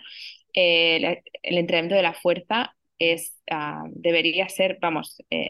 el, 0.53 1.21
entrenamiento 1.43 1.95
de 1.95 2.03
la 2.03 2.13
fuerza 2.13 2.73
es, 2.97 3.41
ah, 3.51 3.83
debería 3.89 4.47
ser, 4.47 4.77
vamos, 4.79 5.21
eh, 5.29 5.49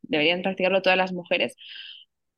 deberían 0.00 0.40
practicarlo 0.40 0.80
todas 0.80 0.96
las 0.96 1.12
mujeres. 1.12 1.54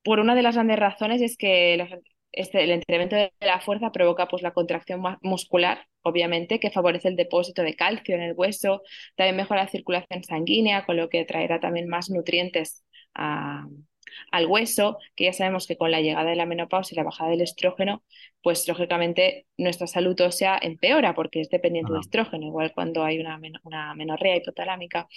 Por 0.03 0.19
una 0.19 0.35
de 0.35 0.41
las 0.41 0.55
grandes 0.55 0.77
razones 0.77 1.21
es 1.21 1.37
que 1.37 1.75
el, 1.75 2.01
este, 2.31 2.63
el 2.63 2.71
entrenamiento 2.71 3.15
de 3.15 3.31
la 3.41 3.59
fuerza 3.59 3.91
provoca 3.91 4.27
pues, 4.27 4.41
la 4.41 4.51
contracción 4.51 5.01
muscular, 5.21 5.85
obviamente, 6.01 6.59
que 6.59 6.71
favorece 6.71 7.09
el 7.09 7.15
depósito 7.15 7.61
de 7.61 7.75
calcio 7.75 8.15
en 8.15 8.21
el 8.21 8.33
hueso, 8.35 8.81
también 9.15 9.35
mejora 9.35 9.63
la 9.63 9.69
circulación 9.69 10.23
sanguínea, 10.23 10.85
con 10.85 10.97
lo 10.97 11.09
que 11.09 11.25
traerá 11.25 11.59
también 11.59 11.87
más 11.87 12.09
nutrientes 12.09 12.85
al 13.13 14.45
hueso, 14.47 14.97
que 15.15 15.25
ya 15.25 15.33
sabemos 15.33 15.67
que 15.67 15.77
con 15.77 15.91
la 15.91 16.01
llegada 16.01 16.29
de 16.29 16.35
la 16.35 16.45
menopausia 16.45 16.95
y 16.95 16.97
la 16.97 17.03
bajada 17.03 17.31
del 17.31 17.41
estrógeno, 17.41 18.03
pues 18.41 18.67
lógicamente 18.67 19.47
nuestra 19.57 19.87
salud 19.87 20.19
ósea 20.21 20.57
empeora 20.61 21.13
porque 21.13 21.41
es 21.41 21.49
dependiente 21.49 21.91
del 21.91 22.01
estrógeno, 22.01 22.45
igual 22.47 22.73
cuando 22.73 23.03
hay 23.03 23.19
una, 23.19 23.39
una 23.63 23.93
menorrea 23.95 24.37
hipotalámica. 24.37 25.07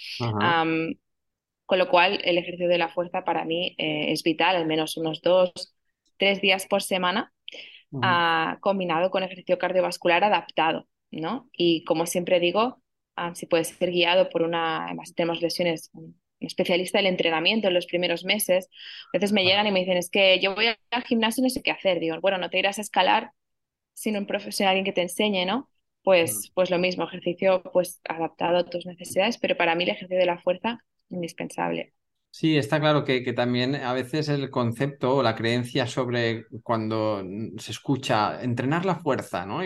con 1.65 1.79
lo 1.79 1.89
cual, 1.89 2.21
el 2.23 2.37
ejercicio 2.37 2.67
de 2.67 2.77
la 2.77 2.89
fuerza 2.89 3.23
para 3.23 3.43
mí 3.43 3.73
eh, 3.79 4.11
es 4.11 4.21
vital, 4.21 4.55
al 4.55 4.67
menos 4.67 4.97
unos 4.97 5.21
dos, 5.21 5.74
tres 6.17 6.41
días 6.41 6.65
por 6.67 6.81
semana, 6.81 7.33
ah, 8.01 8.57
combinado 8.61 9.11
con 9.11 9.23
ejercicio 9.23 9.57
cardiovascular 9.57 10.23
adaptado, 10.23 10.87
¿no? 11.11 11.49
Y 11.53 11.83
como 11.85 12.05
siempre 12.05 12.39
digo, 12.39 12.81
ah, 13.15 13.33
si 13.35 13.45
puede 13.45 13.63
ser 13.63 13.91
guiado 13.91 14.29
por 14.29 14.41
una, 14.41 14.85
además 14.85 15.13
tenemos 15.15 15.41
lesiones, 15.41 15.89
un 15.93 16.19
especialista 16.39 16.99
del 16.99 17.07
entrenamiento 17.07 17.67
en 17.67 17.73
los 17.73 17.85
primeros 17.87 18.23
meses, 18.25 18.69
a 19.13 19.17
veces 19.17 19.31
me 19.31 19.43
llegan 19.43 19.67
y 19.67 19.71
me 19.71 19.79
dicen, 19.79 19.97
es 19.97 20.09
que 20.09 20.39
yo 20.39 20.53
voy 20.55 20.67
al 20.91 21.03
gimnasio 21.03 21.41
y 21.41 21.45
no 21.45 21.49
sé 21.49 21.63
qué 21.63 21.71
hacer, 21.71 21.99
digo, 21.99 22.19
bueno, 22.21 22.37
no 22.37 22.49
te 22.49 22.59
irás 22.59 22.77
a 22.77 22.81
escalar 22.81 23.31
sin 23.95 24.17
un 24.17 24.27
profesional, 24.27 24.71
alguien 24.71 24.85
que 24.85 24.93
te 24.93 25.01
enseñe, 25.01 25.45
¿no? 25.45 25.69
Pues, 26.03 26.51
pues 26.53 26.69
lo 26.69 26.77
mismo, 26.77 27.05
ejercicio 27.05 27.63
pues 27.73 27.99
adaptado 28.07 28.57
a 28.59 28.69
tus 28.69 28.85
necesidades, 28.85 29.39
pero 29.39 29.57
para 29.57 29.73
mí 29.73 29.85
el 29.85 29.89
ejercicio 29.91 30.19
de 30.19 30.27
la 30.27 30.37
fuerza, 30.37 30.79
indispensable. 31.09 31.94
Sí, 32.37 32.57
está 32.57 32.81
claro 32.81 33.05
que, 33.05 33.23
que, 33.23 33.31
también 33.31 33.75
a 33.75 33.93
veces 33.93 34.27
el 34.27 34.49
concepto 34.49 35.15
o 35.15 35.23
la 35.23 35.35
creencia 35.35 35.87
sobre 35.87 36.45
cuando 36.63 37.23
se 37.57 37.71
escucha 37.71 38.43
entrenar 38.43 38.85
la 38.85 38.97
fuerza, 38.97 39.45
¿no? 39.45 39.61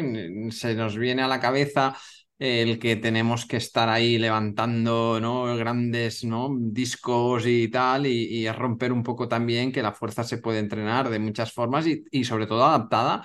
se 0.51 0.75
nos 0.75 0.95
viene 0.95 1.23
a 1.23 1.27
la 1.27 1.39
cabeza 1.39 1.97
el 2.37 2.77
que 2.77 2.95
tenemos 2.95 3.47
que 3.47 3.57
estar 3.57 3.89
ahí 3.89 4.19
levantando 4.19 5.19
¿no? 5.19 5.55
grandes 5.57 6.23
¿no? 6.23 6.49
discos 6.59 7.47
y 7.47 7.69
tal, 7.69 8.05
y, 8.05 8.45
y, 8.45 8.51
romper 8.51 8.93
un 8.93 9.01
poco 9.01 9.27
también 9.27 9.71
que 9.71 9.81
la 9.81 9.91
fuerza 9.93 10.23
se 10.23 10.37
puede 10.37 10.59
entrenar 10.59 11.09
de 11.09 11.17
muchas 11.17 11.51
formas 11.51 11.87
y, 11.87 12.03
y 12.11 12.23
sobre 12.23 12.45
todo 12.45 12.63
adaptada 12.65 13.23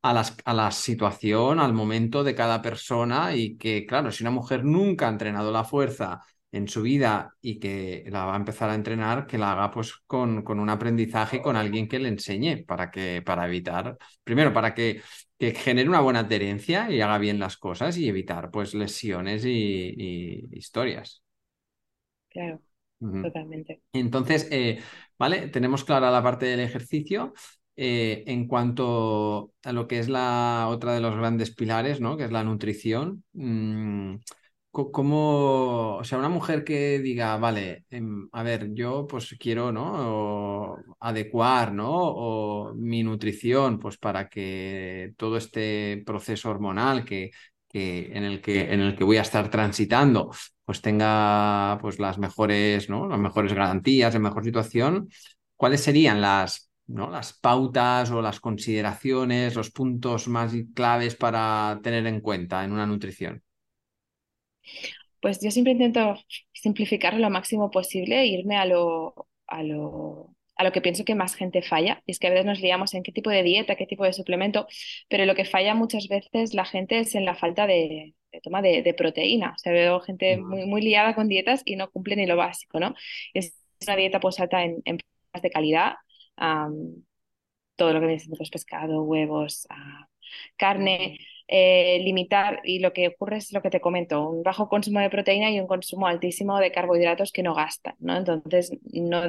a, 0.00 0.14
las, 0.14 0.36
a 0.46 0.54
la 0.54 0.70
situación, 0.70 1.60
al 1.60 1.74
momento 1.74 2.24
de 2.24 2.34
cada 2.34 2.62
persona 2.62 3.34
y 3.36 3.58
que, 3.58 3.84
claro, 3.84 4.10
si 4.10 4.22
una 4.24 4.30
mujer 4.30 4.64
nunca 4.64 5.06
ha 5.06 5.10
entrenado 5.10 5.52
la 5.52 5.64
fuerza, 5.64 6.22
en 6.56 6.68
su 6.68 6.82
vida 6.82 7.34
y 7.40 7.58
que 7.58 8.04
la 8.08 8.24
va 8.24 8.34
a 8.34 8.38
empezar 8.38 8.70
a 8.70 8.74
entrenar, 8.74 9.26
que 9.26 9.38
la 9.38 9.52
haga 9.52 9.70
pues 9.70 9.94
con, 10.06 10.42
con 10.42 10.58
un 10.58 10.70
aprendizaje 10.70 11.42
con 11.42 11.56
alguien 11.56 11.88
que 11.88 11.98
le 11.98 12.08
enseñe 12.08 12.64
para 12.66 12.90
que, 12.90 13.22
para 13.22 13.46
evitar, 13.46 13.96
primero, 14.24 14.52
para 14.52 14.74
que, 14.74 15.02
que 15.38 15.52
genere 15.52 15.88
una 15.88 16.00
buena 16.00 16.20
adherencia 16.20 16.90
y 16.90 17.00
haga 17.00 17.18
bien 17.18 17.38
las 17.38 17.56
cosas 17.56 17.96
y 17.98 18.08
evitar 18.08 18.50
pues 18.50 18.74
lesiones 18.74 19.44
y, 19.44 20.48
historias. 20.52 21.22
Claro, 22.30 22.60
totalmente. 23.00 23.82
Entonces, 23.92 24.48
eh, 24.50 24.80
vale, 25.18 25.48
tenemos 25.48 25.84
clara 25.84 26.10
la 26.10 26.22
parte 26.22 26.46
del 26.46 26.60
ejercicio. 26.60 27.32
Eh, 27.78 28.24
en 28.26 28.48
cuanto 28.48 29.52
a 29.62 29.70
lo 29.70 29.86
que 29.86 29.98
es 29.98 30.08
la 30.08 30.66
otra 30.70 30.94
de 30.94 31.00
los 31.02 31.14
grandes 31.14 31.54
pilares, 31.54 32.00
¿no? 32.00 32.16
Que 32.16 32.24
es 32.24 32.32
la 32.32 32.42
nutrición. 32.42 33.22
Mm, 33.34 34.14
¿Cómo, 34.92 35.96
o 35.96 36.04
sea, 36.04 36.18
una 36.18 36.28
mujer 36.28 36.62
que 36.62 36.98
diga, 36.98 37.36
vale, 37.38 37.86
em, 37.88 38.28
a 38.32 38.42
ver, 38.42 38.74
yo 38.74 39.06
pues 39.06 39.34
quiero, 39.40 39.72
¿no? 39.72 40.76
adecuar, 41.00 41.72
¿no? 41.72 41.90
O 41.90 42.74
mi 42.74 43.02
nutrición, 43.02 43.78
pues 43.78 43.96
para 43.96 44.28
que 44.28 45.14
todo 45.16 45.38
este 45.38 46.02
proceso 46.04 46.50
hormonal 46.50 47.04
que, 47.06 47.30
que, 47.68 48.10
en, 48.12 48.24
el 48.24 48.42
que, 48.42 48.72
en 48.72 48.80
el 48.80 48.94
que 48.96 49.04
voy 49.04 49.16
a 49.16 49.22
estar 49.22 49.50
transitando, 49.50 50.30
pues 50.64 50.82
tenga 50.82 51.78
pues 51.80 51.98
las 51.98 52.18
mejores, 52.18 52.90
¿no? 52.90 53.08
Las 53.08 53.18
mejores 53.18 53.54
garantías, 53.54 54.12
la 54.14 54.20
mejor 54.20 54.44
situación. 54.44 55.08
¿Cuáles 55.56 55.82
serían 55.82 56.20
las, 56.20 56.70
¿no? 56.86 57.10
las 57.10 57.32
pautas 57.32 58.10
o 58.10 58.20
las 58.20 58.40
consideraciones, 58.40 59.54
los 59.54 59.70
puntos 59.70 60.28
más 60.28 60.52
claves 60.74 61.16
para 61.16 61.80
tener 61.82 62.06
en 62.06 62.20
cuenta 62.20 62.62
en 62.64 62.72
una 62.72 62.86
nutrición? 62.86 63.42
Pues 65.20 65.40
yo 65.40 65.50
siempre 65.50 65.72
intento 65.72 66.16
simplificar 66.52 67.14
lo 67.14 67.30
máximo 67.30 67.70
posible 67.70 68.20
e 68.20 68.26
irme 68.26 68.56
a 68.56 68.66
lo, 68.66 69.28
a 69.46 69.62
lo, 69.62 70.34
a 70.56 70.64
lo 70.64 70.72
que 70.72 70.80
pienso 70.80 71.04
que 71.04 71.14
más 71.14 71.34
gente 71.34 71.62
falla. 71.62 72.02
Y 72.06 72.12
es 72.12 72.18
que 72.18 72.26
a 72.28 72.30
veces 72.30 72.46
nos 72.46 72.60
liamos 72.60 72.94
en 72.94 73.02
qué 73.02 73.12
tipo 73.12 73.30
de 73.30 73.42
dieta, 73.42 73.76
qué 73.76 73.86
tipo 73.86 74.04
de 74.04 74.12
suplemento, 74.12 74.66
pero 75.08 75.24
lo 75.26 75.34
que 75.34 75.44
falla 75.44 75.74
muchas 75.74 76.08
veces 76.08 76.54
la 76.54 76.64
gente 76.64 76.98
es 77.00 77.14
en 77.14 77.24
la 77.24 77.34
falta 77.36 77.66
de, 77.66 78.14
toma 78.42 78.62
de, 78.62 78.94
proteína. 78.96 79.52
O 79.56 79.58
sea, 79.58 79.72
veo 79.72 80.00
gente 80.00 80.36
muy, 80.38 80.66
muy 80.66 80.82
liada 80.82 81.14
con 81.14 81.28
dietas 81.28 81.62
y 81.64 81.76
no 81.76 81.90
cumple 81.90 82.16
ni 82.16 82.26
lo 82.26 82.36
básico, 82.36 82.80
¿no? 82.80 82.94
Es 83.34 83.54
una 83.86 83.96
dieta 83.96 84.20
pues 84.20 84.40
alta 84.40 84.64
en, 84.64 84.82
en 84.84 84.98
de 85.42 85.50
calidad, 85.50 85.94
todo 87.76 87.92
lo 87.92 88.00
que 88.00 88.06
viene 88.06 88.20
siendo 88.20 88.36
pues, 88.36 88.50
pescado, 88.50 89.02
huevos, 89.02 89.66
ah, 89.70 90.08
carne. 90.56 91.18
Eh, 91.48 92.00
limitar, 92.02 92.60
y 92.64 92.80
lo 92.80 92.92
que 92.92 93.06
ocurre 93.06 93.36
es 93.36 93.52
lo 93.52 93.62
que 93.62 93.70
te 93.70 93.80
comento, 93.80 94.28
un 94.28 94.42
bajo 94.42 94.68
consumo 94.68 94.98
de 94.98 95.10
proteína 95.10 95.48
y 95.50 95.60
un 95.60 95.68
consumo 95.68 96.08
altísimo 96.08 96.58
de 96.58 96.72
carbohidratos 96.72 97.30
que 97.30 97.44
no 97.44 97.54
gastan, 97.54 97.94
¿no? 98.00 98.16
Entonces, 98.16 98.72
no, 98.92 99.22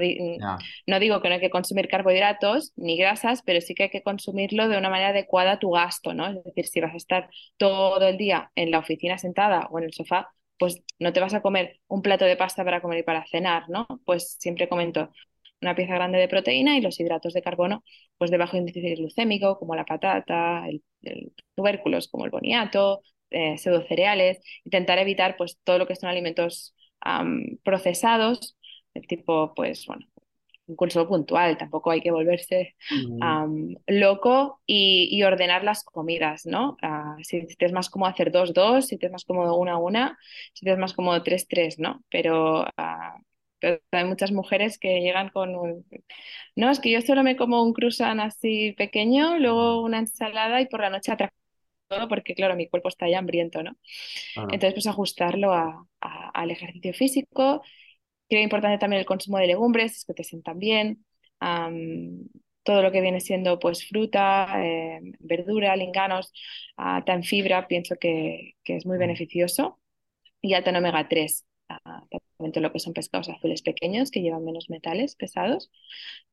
no 0.87 0.99
digo 0.99 1.21
que 1.21 1.27
no 1.29 1.35
hay 1.35 1.41
que 1.41 1.51
consumir 1.51 1.87
carbohidratos 1.87 2.73
ni 2.75 2.97
grasas, 2.97 3.43
pero 3.43 3.61
sí 3.61 3.75
que 3.75 3.83
hay 3.83 3.89
que 3.89 4.01
consumirlo 4.01 4.67
de 4.67 4.77
una 4.77 4.89
manera 4.89 5.09
adecuada 5.09 5.53
a 5.53 5.59
tu 5.59 5.69
gasto, 5.71 6.13
¿no? 6.15 6.27
Es 6.27 6.43
decir, 6.43 6.65
si 6.67 6.81
vas 6.81 6.93
a 6.93 6.97
estar 6.97 7.29
todo 7.57 8.07
el 8.07 8.17
día 8.17 8.51
en 8.55 8.71
la 8.71 8.79
oficina 8.79 9.17
sentada 9.19 9.67
o 9.69 9.77
en 9.77 9.85
el 9.85 9.93
sofá, 9.93 10.33
pues 10.57 10.81
no 10.99 11.13
te 11.13 11.19
vas 11.19 11.33
a 11.35 11.41
comer 11.41 11.79
un 11.87 12.01
plato 12.01 12.25
de 12.25 12.35
pasta 12.35 12.63
para 12.63 12.81
comer 12.81 12.99
y 12.99 13.03
para 13.03 13.25
cenar, 13.27 13.69
¿no? 13.69 13.85
Pues 14.05 14.37
siempre 14.39 14.67
comento, 14.67 15.11
una 15.61 15.75
pieza 15.75 15.95
grande 15.95 16.19
de 16.19 16.27
proteína 16.27 16.77
y 16.77 16.81
los 16.81 16.99
hidratos 16.99 17.33
de 17.33 17.41
carbono 17.41 17.83
pues 18.17 18.31
de 18.31 18.37
bajo 18.37 18.57
índice 18.57 18.95
glucémico 18.95 19.57
como 19.59 19.75
la 19.75 19.85
patata, 19.85 20.67
el, 20.67 20.83
tubérculos 21.55 22.07
como 22.07 22.25
el 22.25 22.31
boniato, 22.31 23.01
eh, 23.29 23.57
cereales, 23.57 24.39
intentar 24.63 24.99
evitar 24.99 25.35
pues 25.37 25.59
todo 25.63 25.77
lo 25.79 25.87
que 25.87 25.95
son 25.95 26.09
alimentos 26.09 26.73
procesados, 27.63 28.57
del 28.93 29.07
tipo 29.07 29.53
pues 29.55 29.85
bueno, 29.85 30.07
un 30.67 30.75
consumo 30.75 31.07
puntual, 31.07 31.57
tampoco 31.57 31.91
hay 31.91 32.01
que 32.01 32.11
volverse 32.11 32.75
loco 33.87 34.61
y, 34.65 35.23
ordenar 35.23 35.63
las 35.63 35.83
comidas, 35.83 36.45
¿no? 36.45 36.77
Ah, 36.81 37.15
si, 37.23 37.47
te 37.47 37.65
es 37.65 37.71
más 37.71 37.89
cómodo 37.89 38.09
hacer 38.09 38.31
dos, 38.31 38.53
dos, 38.53 38.87
si 38.87 38.97
te 38.97 39.07
es 39.07 39.11
más 39.11 39.23
cómodo 39.23 39.55
una, 39.55 39.77
una, 39.77 40.17
si 40.53 40.65
te 40.65 40.73
es 40.73 40.77
más 40.77 40.93
cómodo 40.93 41.23
tres, 41.23 41.47
tres, 41.47 41.79
¿no? 41.79 42.03
Pero, 42.09 42.65
pero 43.59 43.79
hay 43.91 44.05
muchas 44.05 44.31
mujeres 44.31 44.77
que 44.79 45.01
llegan 45.01 45.29
con 45.29 45.55
un... 45.55 45.85
No, 46.55 46.69
es 46.71 46.79
que 46.79 46.91
yo 46.91 47.01
solo 47.01 47.23
me 47.23 47.35
como 47.37 47.63
un 47.63 47.73
croissant 47.73 48.19
así 48.21 48.73
pequeño, 48.77 49.37
luego 49.39 49.81
una 49.81 49.99
ensalada 49.99 50.61
y 50.61 50.67
por 50.67 50.81
la 50.81 50.89
noche 50.89 51.11
atraco 51.11 51.35
todo 51.87 52.07
porque, 52.07 52.35
claro, 52.35 52.55
mi 52.55 52.67
cuerpo 52.67 52.89
está 52.89 53.09
ya 53.09 53.19
hambriento, 53.19 53.63
¿no? 53.63 53.77
Entonces, 54.35 54.73
pues 54.73 54.87
ajustarlo 54.87 55.53
al 56.01 56.51
ejercicio 56.51 56.93
físico. 56.93 57.63
Creo 58.29 58.43
importante 58.43 58.77
también 58.77 58.99
el 59.01 59.05
consumo 59.05 59.37
de 59.39 59.47
legumbres, 59.47 59.97
es 59.97 60.05
que 60.05 60.13
te 60.13 60.23
sientan 60.23 60.59
bien. 60.59 61.05
todo 62.63 62.81
lo 62.81 62.91
que 62.91 63.01
viene 63.01 63.21
siendo 63.21 63.59
pues 63.59 63.87
fruta, 63.87 64.61
eh, 64.61 64.99
verdura, 65.19 65.75
linganos, 65.77 66.33
uh, 66.77 67.01
tan 67.05 67.23
fibra, 67.23 67.65
pienso 67.67 67.95
que, 67.97 68.55
que, 68.63 68.75
es 68.77 68.85
muy 68.85 68.97
beneficioso. 68.97 69.79
Y 70.41 70.53
alta 70.53 70.71
en 70.71 70.77
omega 70.77 71.07
3, 71.07 71.46
uh, 71.69 72.17
lo 72.59 72.71
que 72.71 72.79
son 72.79 72.93
pescados 72.93 73.29
azules 73.29 73.61
pequeños 73.61 74.11
que 74.11 74.21
llevan 74.21 74.45
menos 74.45 74.69
metales 74.69 75.15
pesados, 75.15 75.71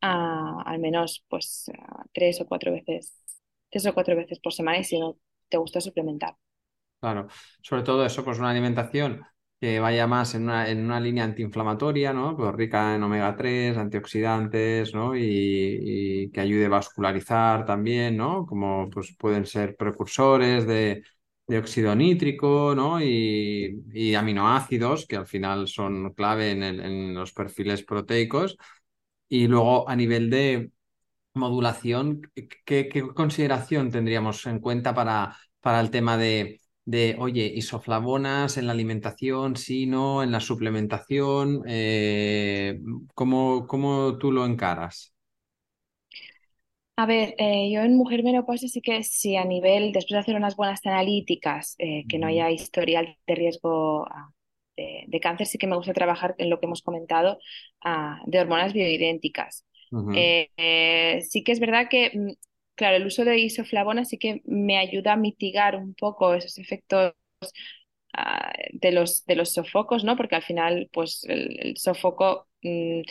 al 0.01 0.79
menos 0.79 1.25
pues 1.29 1.71
tres 2.13 2.41
o 2.41 2.47
cuatro 2.47 2.73
veces, 2.73 3.15
tres 3.71 3.87
o 3.87 3.95
cuatro 3.95 4.17
veces 4.17 4.39
por 4.39 4.53
semana 4.53 4.79
y 4.79 4.85
si 4.85 4.99
no 4.99 5.19
te 5.49 5.57
gusta 5.57 5.81
suplementar. 5.81 6.37
Claro, 7.01 7.29
sobre 7.63 7.83
todo 7.83 8.05
eso, 8.07 8.25
pues 8.25 8.39
una 8.39 8.51
alimentación 8.51 9.25
que 9.61 9.81
vaya 9.81 10.07
más 10.07 10.35
en 10.35 10.45
una, 10.45 10.69
en 10.69 10.85
una 10.85 11.01
línea 11.01 11.25
antiinflamatoria, 11.25 12.13
¿no? 12.13 12.37
Pues 12.37 12.55
rica 12.55 12.95
en 12.95 13.03
omega 13.03 13.37
3, 13.37 13.77
antioxidantes, 13.77 14.95
¿no? 14.95 15.17
Y, 15.17 16.31
que 16.33 16.41
ayude 16.41 16.67
a 16.67 16.69
vascularizar 16.71 17.65
también, 17.65 18.17
¿no? 18.17 18.47
Como 18.47 18.91
pues 18.91 19.15
pueden 19.19 19.47
ser 19.47 19.77
precursores 19.77 20.67
de, 20.67 21.03
de 21.47 21.59
óxido 21.59 21.95
nítrico, 21.95 22.75
¿no? 22.75 23.01
Y, 23.03 24.15
aminoácidos, 24.15 25.07
que 25.07 25.17
al 25.17 25.27
final 25.27 25.69
son 25.69 26.13
clave 26.15 26.53
en, 26.53 26.63
en 26.63 27.15
los 27.15 27.33
perfiles 27.33 27.85
proteicos. 27.85 28.57
Y 29.29 29.49
luego 29.49 29.89
a 29.89 29.97
nivel 29.97 30.31
de 30.31 30.71
modulación, 31.35 32.23
¿qué, 32.65 32.89
consideración 33.15 33.91
tendríamos 33.91 34.47
en 34.47 34.61
cuenta 34.61 34.95
para, 34.95 35.37
para 35.61 35.81
el 35.81 35.91
tema 35.91 36.17
de, 36.17 36.61
de, 36.85 37.17
oye, 37.19 37.47
isoflavonas 37.55 38.57
en 38.57 38.67
la 38.67 38.73
alimentación, 38.73 39.57
sí, 39.57 39.87
no, 39.87 40.23
en 40.23 40.33
la 40.33 40.41
suplementación? 40.41 41.63
Eh, 41.67 42.81
¿cómo, 43.15 44.19
tú 44.19 44.33
lo 44.33 44.47
encaras? 44.47 45.14
A 46.97 47.07
ver, 47.07 47.35
eh, 47.39 47.71
yo 47.73 47.81
en 47.81 47.97
mujer 47.97 48.23
menopausia 48.23 48.69
sí 48.69 48.81
que 48.81 49.03
si 49.03 49.37
a 49.37 49.45
nivel, 49.45 49.91
después 49.93 50.13
de 50.13 50.19
hacer 50.19 50.37
unas 50.37 50.55
buenas 50.55 50.85
analíticas, 50.87 51.75
eh, 51.79 52.05
que 52.09 52.19
no 52.19 52.29
haya 52.29 52.51
historial 52.53 53.19
de 53.27 53.35
riesgo 53.35 54.07
ah, 54.09 54.31
de, 54.77 55.21
cáncer, 55.21 55.47
sí 55.47 55.59
que 55.59 55.67
me 55.67 55.77
gusta 55.77 55.93
trabajar 55.93 56.35
en 56.39 56.51
lo 56.51 56.61
que 56.61 56.67
hemos 56.67 56.83
comentado 56.83 57.39
ah, 57.85 58.21
de 58.27 58.41
hormonas 58.41 58.73
bioidénticas. 58.73 59.67
Eh, 60.15 61.21
sí 61.29 61.45
que 61.45 61.53
es 61.53 61.61
verdad 61.61 61.89
que, 61.89 62.11
mm, 62.15 62.33
claro, 62.75 62.97
el 62.97 63.07
uso 63.07 63.25
de 63.25 63.39
isoflavona 63.39 64.05
sí 64.05 64.19
que 64.19 64.43
me 64.45 64.79
ayuda 64.79 65.13
a 65.13 65.17
mitigar 65.17 65.77
un 65.77 65.95
poco 65.95 66.35
esos 66.35 66.59
efectos 66.59 67.13
ah, 68.13 68.53
de, 68.73 68.93
los, 68.93 69.25
de 69.27 69.37
los 69.37 69.53
sofocos, 69.53 70.05
¿no? 70.05 70.17
Porque 70.17 70.37
al 70.37 70.43
final, 70.43 70.89
pues 70.93 71.25
el, 71.29 71.77
sofoco 71.77 72.49
mm, 72.65 73.03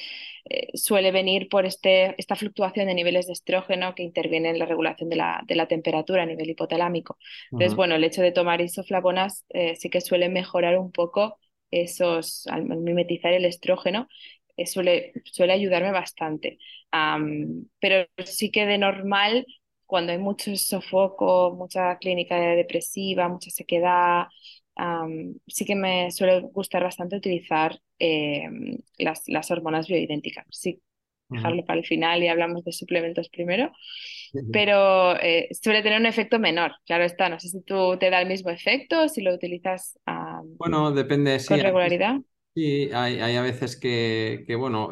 eh, 0.49 0.67
suele 0.75 1.11
venir 1.11 1.49
por 1.49 1.65
este, 1.65 2.15
esta 2.17 2.35
fluctuación 2.35 2.87
de 2.87 2.95
niveles 2.95 3.27
de 3.27 3.33
estrógeno 3.33 3.95
que 3.95 4.03
interviene 4.03 4.49
en 4.49 4.59
la 4.59 4.65
regulación 4.65 5.09
de 5.09 5.15
la, 5.17 5.43
de 5.47 5.55
la 5.55 5.67
temperatura 5.67 6.23
a 6.23 6.25
nivel 6.25 6.49
hipotalámico. 6.49 7.17
Entonces, 7.45 7.75
bueno, 7.75 7.95
el 7.95 8.03
hecho 8.03 8.21
de 8.21 8.31
tomar 8.33 8.61
isoflavonas 8.61 9.45
eh, 9.49 9.75
sí 9.77 9.89
que 9.89 10.01
suele 10.01 10.29
mejorar 10.29 10.77
un 10.77 10.91
poco 10.91 11.37
esos, 11.71 12.47
al 12.47 12.65
mimetizar 12.65 13.33
el 13.33 13.45
estrógeno 13.45 14.07
eh, 14.57 14.67
suele, 14.67 15.13
suele 15.25 15.53
ayudarme 15.53 15.91
bastante. 15.91 16.59
pero 17.79 18.07
sí 18.25 18.51
que 18.51 18.65
de 18.65 18.77
normal, 18.77 19.45
cuando 19.85 20.11
hay 20.11 20.17
mucho 20.19 20.55
sofoco, 20.55 21.55
mucha 21.55 21.97
clínica 21.97 22.37
depresiva, 22.37 23.29
mucha 23.29 23.49
sequedad, 23.51 24.25
sí 25.47 25.65
que 25.65 25.75
me 25.75 26.11
suele 26.11 26.41
gustar 26.51 26.83
bastante 26.83 27.15
utilizar 27.15 27.79
em, 27.99 28.77
las, 28.97 29.23
las, 29.27 29.51
hormonas 29.51 29.87
bioidénticas. 29.87 30.45
Sí, 30.49 30.81
dejarlo 31.29 31.65
para 31.65 31.79
el 31.79 31.85
final 31.85 32.21
y 32.23 32.27
hablamos 32.27 32.63
de 32.63 32.71
suplementos 32.71 33.29
primero, 33.29 33.71
pero 34.51 35.19
eh, 35.19 35.49
suele 35.51 35.81
tener 35.81 35.99
un 35.99 36.05
efecto 36.05 36.39
menor. 36.39 36.73
Claro 36.85 37.03
está, 37.03 37.29
no 37.29 37.39
sé 37.39 37.49
si 37.49 37.61
tú 37.61 37.97
te 37.99 38.09
da 38.09 38.21
el 38.21 38.27
mismo 38.27 38.49
efecto, 38.49 39.07
si 39.09 39.21
lo 39.21 39.33
utilizas 39.33 39.97
bueno, 40.57 40.91
depende, 40.91 41.37
con 41.47 41.59
regularidad. 41.59 42.17
Sí, 42.55 42.89
hay, 42.93 43.19
hay 43.19 43.35
a 43.35 43.41
veces 43.41 43.79
que, 43.79 44.43
que 44.45 44.55
bueno, 44.55 44.91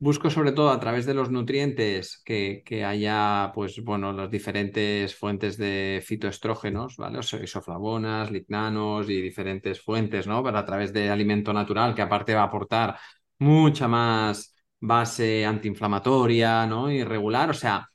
busco 0.00 0.30
sobre 0.30 0.52
todo 0.52 0.70
a 0.70 0.80
través 0.80 1.06
de 1.06 1.14
los 1.14 1.30
nutrientes 1.30 2.22
que, 2.24 2.84
haya, 2.84 3.52
pues 3.54 3.82
bueno, 3.84 4.12
las 4.12 4.30
diferentes 4.30 5.14
fuentes 5.14 5.56
de 5.58 6.02
fitoestrógenos, 6.04 6.96
¿vale? 6.96 7.18
O 7.18 7.22
sea, 7.22 7.42
isoflavonas, 7.42 8.30
lignanos 8.30 9.08
y 9.10 9.20
diferentes 9.20 9.80
fuentes, 9.80 10.26
¿no? 10.26 10.42
Pero 10.42 10.58
a 10.58 10.64
través 10.64 10.92
de 10.92 11.10
alimento 11.10 11.52
natural, 11.52 11.94
que 11.94 12.02
aparte 12.02 12.34
va 12.34 12.42
a 12.42 12.44
aportar 12.44 12.98
mucha 13.38 13.88
más 13.88 14.54
base 14.80 15.44
antiinflamatoria, 15.44 16.66
¿no? 16.66 16.90
Y 16.90 17.04
regular. 17.04 17.50
O 17.50 17.54
sea, 17.54 17.88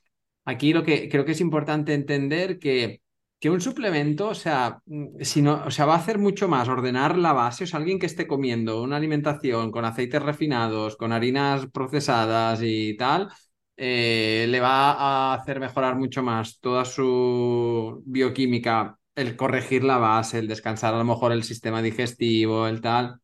aquí 0.44 0.72
lo 0.72 0.84
que 0.84 1.08
creo 1.08 1.24
que 1.24 1.32
es 1.32 1.40
importante 1.40 1.92
entender 1.94 2.58
que 2.58 3.02
que 3.38 3.50
un 3.50 3.60
suplemento, 3.60 4.28
o 4.28 4.34
sea, 4.34 4.80
mm, 4.86 5.20
si 5.22 5.42
no, 5.42 5.62
o 5.66 5.70
sea, 5.70 5.86
va 5.86 5.94
a 5.94 5.98
hacer 5.98 6.18
mucho 6.18 6.48
más 6.48 6.68
ordenar 6.68 7.18
la 7.18 7.32
base, 7.32 7.64
o 7.64 7.66
sea, 7.66 7.78
alguien 7.78 7.98
que 7.98 8.06
esté 8.06 8.26
comiendo 8.26 8.82
una 8.82 8.96
alimentación 8.96 9.70
con 9.70 9.84
aceites 9.84 10.22
refinados, 10.22 10.96
con 10.96 11.12
harinas 11.12 11.66
procesadas 11.72 12.60
y 12.62 12.96
tal, 12.96 13.28
eh, 13.76 14.46
le 14.48 14.60
va 14.60 14.92
a 14.92 15.34
hacer 15.34 15.60
mejorar 15.60 15.96
mucho 15.96 16.22
más 16.22 16.60
toda 16.60 16.84
su 16.84 18.02
bioquímica, 18.06 18.98
el 19.14 19.36
corregir 19.36 19.84
la 19.84 19.98
base, 19.98 20.38
el 20.38 20.48
descansar 20.48 20.94
a 20.94 20.98
lo 20.98 21.04
mejor 21.04 21.32
el 21.32 21.44
sistema 21.44 21.82
digestivo, 21.82 22.66
el 22.66 22.80
tal, 22.80 23.20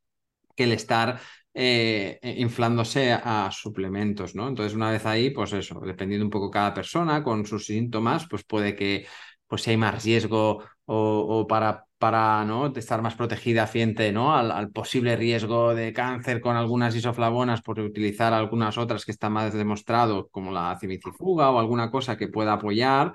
que 0.56 0.64
el 0.64 0.72
estar 0.72 1.20
eh, 1.54 2.18
inflándose 2.38 3.12
a, 3.12 3.50
suplementos, 3.52 4.34
¿no? 4.34 4.48
Entonces, 4.48 4.74
una 4.74 4.90
vez 4.90 5.04
ahí, 5.06 5.30
pues 5.30 5.52
eso, 5.52 5.80
dependiendo 5.80 6.24
un 6.24 6.30
poco 6.30 6.50
cada 6.50 6.72
persona 6.74 7.22
con 7.22 7.44
sus 7.46 7.66
síntomas, 7.66 8.26
pues 8.28 8.44
puede 8.44 8.74
que 8.74 9.06
pues 9.52 9.64
si 9.64 9.70
hay 9.72 9.76
más 9.76 10.02
riesgo 10.02 10.64
o, 10.86 11.46
para, 11.46 11.84
para 11.98 12.42
¿no? 12.46 12.72
estar 12.74 13.02
más 13.02 13.14
protegida 13.16 13.66
frente 13.66 14.10
¿no? 14.10 14.34
Al, 14.34 14.70
posible 14.70 15.14
riesgo 15.14 15.74
de 15.74 15.92
cáncer 15.92 16.40
con 16.40 16.56
algunas 16.56 16.96
isoflavonas 16.96 17.60
por 17.60 17.78
utilizar 17.78 18.32
algunas 18.32 18.78
otras 18.78 19.04
que 19.04 19.12
están 19.12 19.34
más 19.34 19.52
demostrado, 19.52 20.28
como 20.30 20.52
la 20.52 20.78
cimicifuga 20.80 21.50
o 21.50 21.58
alguna 21.58 21.90
cosa 21.90 22.16
que 22.16 22.28
pueda 22.28 22.54
apoyar. 22.54 23.12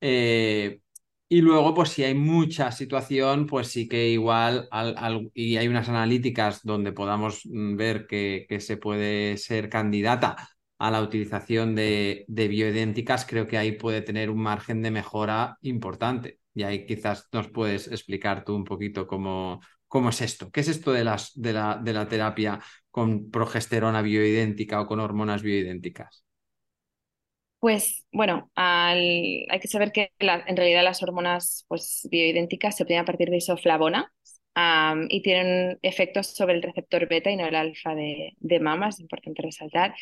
Eh, 0.00 0.80
y 1.28 1.40
luego, 1.40 1.72
pues 1.72 1.90
si 1.90 2.02
hay 2.02 2.14
mucha 2.14 2.72
situación, 2.72 3.46
pues 3.46 3.68
sí 3.68 3.86
que 3.88 4.08
igual, 4.08 4.68
y 5.34 5.56
hay 5.56 5.68
unas 5.68 5.88
analíticas 5.88 6.64
donde 6.64 6.90
podamos 6.92 7.42
mm, 7.44 7.76
ver 7.76 8.08
que, 8.08 8.44
que 8.48 8.58
se 8.58 8.76
puede 8.76 9.36
ser 9.36 9.68
candidata 9.68 10.48
a 10.80 10.90
la 10.90 11.02
utilización 11.02 11.74
de, 11.74 12.24
bioidénticas, 12.26 13.26
creo 13.26 13.46
que 13.46 13.58
ahí 13.58 13.72
puede 13.72 14.00
tener 14.00 14.30
un 14.30 14.40
margen 14.40 14.80
de 14.80 14.90
mejora 14.90 15.58
importante. 15.60 16.40
Y 16.54 16.62
ahí 16.62 16.86
quizás 16.86 17.28
nos 17.32 17.48
puedes 17.48 17.86
explicar 17.88 18.44
tú 18.44 18.56
un 18.56 18.64
poquito 18.64 19.06
cómo, 19.06 19.60
cómo 19.86 20.08
es 20.08 20.22
esto. 20.22 20.50
¿Qué 20.50 20.60
es 20.60 20.68
esto 20.68 20.92
de, 20.92 21.04
las, 21.04 21.32
de, 21.34 21.52
la, 21.52 21.76
de 21.76 21.92
la 21.92 22.08
terapia 22.08 22.60
con 22.90 23.30
progesterona 23.30 24.00
bioidéntica 24.00 24.80
o 24.80 24.86
con 24.86 25.00
hormonas 25.00 25.42
bioidénticas? 25.42 26.24
Pues 27.58 28.06
bueno, 28.10 28.50
hay 28.54 29.46
que 29.60 29.68
saber 29.68 29.92
que 29.92 30.12
en 30.18 30.56
realidad 30.56 30.82
las 30.82 31.02
hormonas 31.02 31.66
pues, 31.68 32.08
bioidénticas 32.10 32.74
se 32.74 32.84
obtienen 32.84 33.02
a 33.02 33.06
partir 33.06 33.28
de 33.28 33.36
isoflavona, 33.36 34.10
y 35.08 35.22
tienen 35.22 35.78
efectos 35.82 36.28
sobre 36.28 36.54
el 36.54 36.62
receptor 36.62 37.08
beta 37.08 37.30
y 37.30 37.36
no 37.36 37.46
el 37.46 37.54
alfa 37.54 37.94
de, 37.94 38.34
de, 38.38 38.60
mama, 38.60 38.88
es 38.88 39.00
importante 39.00 39.42
resaltar. 39.42 39.94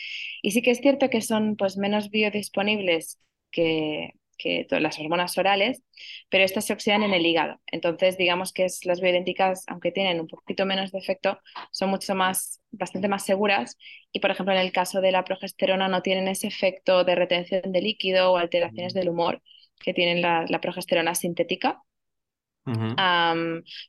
Y 0.42 0.52
sí 0.52 0.62
que 0.62 0.70
es 0.70 0.80
cierto 0.80 1.10
que 1.10 1.20
son 1.20 1.56
pues, 1.56 1.76
menos 1.76 2.10
biodisponibles 2.10 3.20
que, 3.50 4.14
que 4.38 4.64
todas 4.68 4.82
las 4.82 4.98
hormonas 4.98 5.36
orales, 5.36 5.82
pero 6.30 6.44
estas 6.44 6.66
se 6.66 6.72
oxidan 6.72 7.02
en 7.02 7.12
el 7.12 7.26
hígado. 7.26 7.60
Entonces, 7.66 8.16
digamos 8.16 8.52
que 8.52 8.64
es, 8.64 8.84
las 8.86 9.00
bioidénticas, 9.00 9.64
aunque 9.68 9.92
tienen 9.92 10.20
un 10.20 10.28
poquito 10.28 10.64
menos 10.64 10.92
de 10.92 10.98
efecto, 10.98 11.38
son 11.70 11.90
mucho 11.90 12.14
más, 12.14 12.62
bastante 12.70 13.08
más 13.08 13.24
seguras. 13.24 13.76
Y, 14.12 14.20
por 14.20 14.30
ejemplo, 14.30 14.54
en 14.54 14.60
el 14.60 14.72
caso 14.72 15.00
de 15.00 15.12
la 15.12 15.24
progesterona 15.24 15.88
no 15.88 16.02
tienen 16.02 16.28
ese 16.28 16.46
efecto 16.46 17.04
de 17.04 17.14
retención 17.16 17.72
de 17.72 17.82
líquido 17.82 18.32
o 18.32 18.36
alteraciones 18.38 18.94
del 18.94 19.08
humor 19.10 19.42
que 19.80 19.94
tienen 19.94 20.22
la, 20.22 20.44
la 20.48 20.60
progesterona 20.60 21.14
sintética 21.14 21.82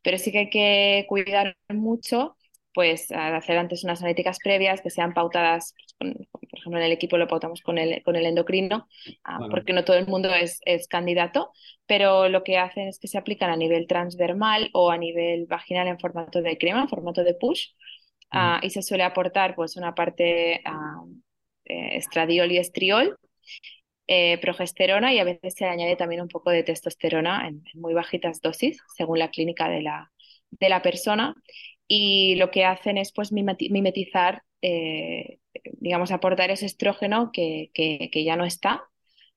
pero 0.04 0.18
sí 0.18 0.32
que 0.32 0.40
hay 0.40 0.50
que 0.50 1.06
cuidar 1.08 1.56
mucho, 1.70 2.36
pues, 2.74 3.12
hacer 3.12 3.58
antes 3.58 3.84
unas 3.84 4.02
analíticas 4.02 4.38
previas 4.44 4.82
que 4.82 4.90
sean 4.90 5.14
pautadas 5.14 5.74
pues, 6.00 6.16
por 6.32 6.60
ejemplo, 6.60 6.80
en 6.80 6.86
el 6.86 6.92
equipo 6.92 7.18
lo 7.18 7.28
pautamos 7.28 7.62
con 7.62 7.78
el, 7.78 8.02
con 8.04 8.16
el 8.16 8.26
endocrino, 8.26 8.88
ah, 9.24 9.40
porque 9.52 9.74
no 9.74 9.84
todo 9.84 9.98
el 9.98 10.08
mundo 10.08 10.34
es, 10.34 10.62
es, 10.66 10.88
candidato, 10.88 11.52
pero 11.86 12.30
lo 12.30 12.44
que 12.44 12.58
hacen 12.58 12.88
es 12.88 13.00
que 13.00 13.08
se 13.08 13.18
aplican 13.18 13.50
a 13.50 13.58
nivel 13.58 13.88
transdermal 13.88 14.70
o 14.74 14.92
a 14.92 14.98
nivel 14.98 15.46
vaginal 15.46 15.88
en 15.88 16.00
formato 16.00 16.42
de 16.42 16.58
crema, 16.58 16.82
en 16.82 16.90
formato 16.90 17.24
de 17.24 17.34
push, 17.34 17.68
ah, 18.32 18.60
y 18.64 18.70
se 18.70 18.82
suele 18.82 19.04
aportar 19.04 19.56
pues 19.56 19.76
una 19.76 19.94
parte 19.94 20.56
eh, 20.56 21.98
estradiol 21.98 22.52
y 22.52 22.58
estriol, 22.58 23.18
eh, 24.12 24.40
progesterona 24.40 25.14
y 25.14 25.20
a 25.20 25.24
veces 25.24 25.54
se 25.54 25.66
añade 25.66 25.96
también 25.96 26.22
un 26.22 26.28
poco 26.28 26.50
de 26.50 26.64
testosterona 26.64 27.48
en, 27.48 27.64
muy 27.76 27.94
bajitas 27.94 28.42
dosis, 28.42 28.82
según 28.98 29.20
la 29.20 29.30
clínica 29.30 29.70
de 29.70 29.84
la, 29.84 30.12
de 30.50 30.70
la 30.70 30.82
persona. 30.82 31.36
Y 31.88 32.36
lo 32.36 32.50
que 32.50 32.66
hacen 32.66 32.98
es 32.98 33.12
pues 33.12 33.32
mimetizar 33.32 34.44
eh, 34.62 35.40
digamos, 35.80 36.12
aportar 36.12 36.52
ese 36.52 36.66
estrógeno 36.66 37.32
que, 37.32 37.72
que, 37.74 38.24
ya 38.24 38.36
no 38.36 38.46
está, 38.46 38.84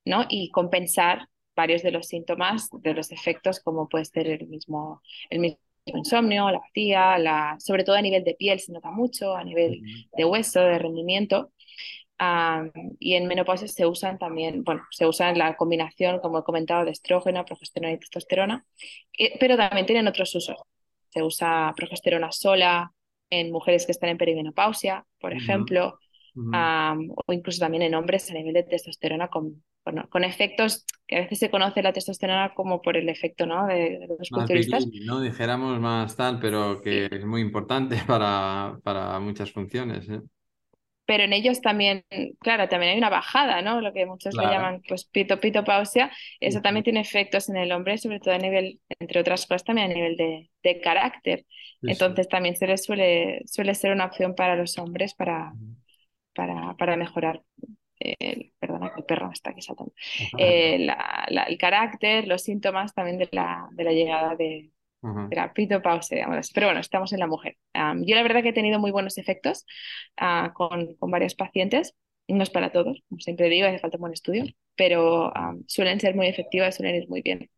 ¿no? 0.05 0.25
Y 0.29 0.51
compensar 0.51 1.29
varios 1.55 1.83
de 1.83 1.91
los 1.91 2.07
síntomas, 2.09 2.69
de 2.73 2.95
los 2.95 3.13
efectos, 3.13 3.61
como 3.61 3.89
puede 3.89 4.05
ser 4.05 4.27
el 4.29 4.49
mismo, 4.49 5.03
el 5.31 5.41
mismo 5.41 5.59
insomnio, 5.85 6.51
la 6.51 6.59
apatía, 6.59 7.19
la, 7.19 7.57
sobre 7.61 7.85
todo 7.85 7.97
a 7.97 8.03
nivel 8.03 8.25
de 8.25 8.35
piel 8.35 8.59
se 8.61 8.73
nota 8.73 8.91
mucho, 8.91 9.37
a 9.37 9.45
nivel 9.45 9.83
de 10.17 10.25
hueso, 10.25 10.61
de 10.61 10.79
rendimiento. 10.79 11.53
Y 12.99 13.15
en 13.15 13.27
menopausia 13.27 13.69
se 13.69 13.87
usan 13.87 14.19
también, 14.19 14.65
bueno, 14.65 14.83
se 14.91 15.07
usa 15.07 15.33
la 15.35 15.57
combinación, 15.57 16.21
como 16.21 16.39
he 16.39 16.45
comentado, 16.45 16.85
de 16.85 16.93
estrógeno, 16.93 17.45
progesterona 17.45 17.93
y 17.93 17.99
testosterona, 17.99 18.65
eh, 19.19 19.37
pero 19.41 19.57
también 19.57 19.87
tienen 19.87 20.07
otros 20.07 20.35
usos. 20.35 20.57
Se 21.11 21.23
usa 21.23 21.73
progesterona 21.77 22.33
sola, 22.33 22.93
en 23.33 23.51
mujeres 23.51 23.87
que 23.87 23.93
están 23.93 24.11
en 24.11 24.19
perimenopausia, 24.19 25.07
por 25.19 25.33
ejemplo, 25.33 25.99
o 26.35 27.33
incluso 27.33 27.61
también 27.61 27.83
en 27.83 27.95
hombres 27.95 28.31
a 28.31 28.35
nivel 28.35 28.53
de 28.53 28.63
testosterona 28.63 29.29
con, 29.29 29.63
con 30.11 30.25
efectos 30.25 30.85
que 31.07 31.17
a 31.17 31.21
veces 31.21 31.39
se 31.39 31.51
conoce 31.51 31.83
la 31.83 31.93
testosterona 31.93 32.53
como 32.55 32.83
por 32.83 32.97
el 32.97 33.09
efecto 33.09 33.47
¿no? 33.47 33.67
de, 33.67 34.07
los 34.19 34.29
culturistas. 34.29 34.87
¿no? 35.07 35.21
Dijéramos 35.21 35.81
más 35.81 36.15
tal, 36.15 36.41
pero 36.41 36.81
que 36.83 37.07
es 37.11 37.25
muy 37.25 37.41
importante 37.41 37.97
para, 38.07 38.79
para 38.83 39.19
muchas 39.19 39.51
funciones. 39.51 40.09
¿eh? 40.11 40.21
Pero 41.05 41.25
en 41.25 41.33
ellos 41.33 41.61
también, 41.61 42.05
claro, 42.41 42.69
también 42.69 42.93
hay 42.93 42.99
una 42.99 43.11
bajada, 43.11 43.61
¿no? 43.63 43.81
Lo 43.81 43.93
que 43.93 44.07
muchos 44.07 44.35
le 44.35 44.45
llaman 44.45 44.83
pues 44.87 45.05
pito 45.05 45.41
pitopausia, 45.41 46.11
eso 46.41 46.61
también 46.61 46.85
tiene 46.85 47.01
efectos 47.01 47.49
en 47.49 47.57
el 47.57 47.73
hombre, 47.73 47.99
sobre 47.99 48.21
todo 48.21 48.35
a 48.35 48.39
nivel, 48.39 48.81
entre 49.01 49.21
otras 49.21 49.47
cosas, 49.47 49.65
también 49.65 49.91
a 49.91 49.95
nivel 49.95 50.17
de, 50.17 50.51
de 50.63 50.81
carácter. 50.81 51.45
Entonces 51.83 52.29
también 52.29 52.57
se 52.57 52.67
les 52.67 52.85
suele, 52.85 53.43
suele 53.47 53.75
ser 53.75 53.93
una 53.93 54.07
opción 54.07 54.35
para 54.35 54.57
los 54.57 54.79
hombres 54.79 55.15
para, 55.15 55.53
para, 56.35 56.75
para 56.77 56.97
mejorar. 56.97 57.43
El, 57.99 58.53
perdona 58.59 58.93
que 58.93 59.01
el 59.01 59.07
perro 59.07 59.31
está 59.33 59.51
aquí 59.51 59.63
saltando. 59.63 59.93
Eh, 60.37 60.79
la, 60.81 61.45
el 61.49 61.57
carácter, 61.57 62.27
los 62.27 62.43
síntomas 62.43 62.95
también 62.95 63.17
de 63.19 63.29
la, 63.31 63.69
de 63.73 63.85
la 63.85 63.93
llegada 63.93 64.35
de, 64.35 64.72
digamos. 65.03 66.51
Pero 66.55 66.67
bueno, 66.67 66.81
estamos 66.81 67.13
en 67.13 67.19
la 67.21 67.27
mujer. 67.27 67.57
yo 67.75 68.15
la 68.15 68.23
verdad 68.23 68.43
que 68.43 68.51
he 68.51 68.53
tenido 68.53 68.79
muy 68.79 68.91
buenos 68.91 69.19
efectos 69.19 69.67
ah, 70.17 70.53
con, 70.55 70.95
con, 70.97 71.11
varios 71.11 71.35
pacientes. 71.35 71.95
No 72.29 72.43
es 72.43 72.51
para 72.51 72.71
todos, 72.73 73.03
como 73.09 73.21
siempre 73.21 73.49
digo, 73.49 73.67
hace 73.67 73.79
falta 73.81 73.97
un 73.97 74.03
buen 74.03 74.13
estudio, 74.13 74.45
pero 74.77 75.33
suelen 75.67 76.01
ser 76.01 76.15
muy 76.15 76.29
efectivas, 76.29 76.77
suelen 76.77 76.97
ir 76.97 77.09
muy 77.09 77.21
bien. 77.21 77.51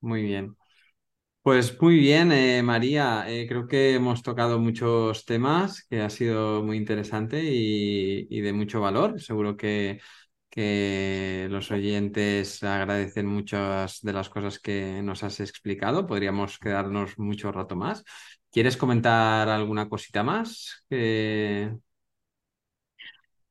Muy 0.00 0.22
bien. 0.22 0.54
Pues 1.42 1.80
muy 1.80 1.98
bien, 1.98 2.32
eh, 2.32 2.62
María. 2.62 3.24
Eh, 3.28 3.46
creo 3.46 3.68
que 3.68 3.94
hemos 3.94 4.22
tocado 4.22 4.58
muchos 4.58 5.26
temas 5.26 5.86
que 5.90 6.00
ha 6.00 6.08
sido 6.08 6.62
muy 6.62 6.78
interesante 6.78 7.42
y, 7.44 8.26
y 8.30 8.40
de 8.40 8.52
mucho 8.54 8.80
valor. 8.80 9.20
Seguro 9.20 9.54
que 9.56 10.00
que 10.54 11.48
los 11.50 11.72
oyentes 11.72 12.62
agradecen 12.62 13.26
muchas 13.26 14.00
de 14.02 14.12
las 14.12 14.28
cosas 14.28 14.60
que 14.60 15.02
nos 15.02 15.24
has 15.24 15.40
explicado. 15.40 16.06
Podríamos 16.06 16.60
quedarnos 16.60 17.18
mucho 17.18 17.50
rato 17.50 17.74
más. 17.74 18.04
¿Quieres 18.52 18.76
comentar 18.76 19.48
alguna 19.48 19.88
cosita 19.88 20.22
más? 20.22 20.86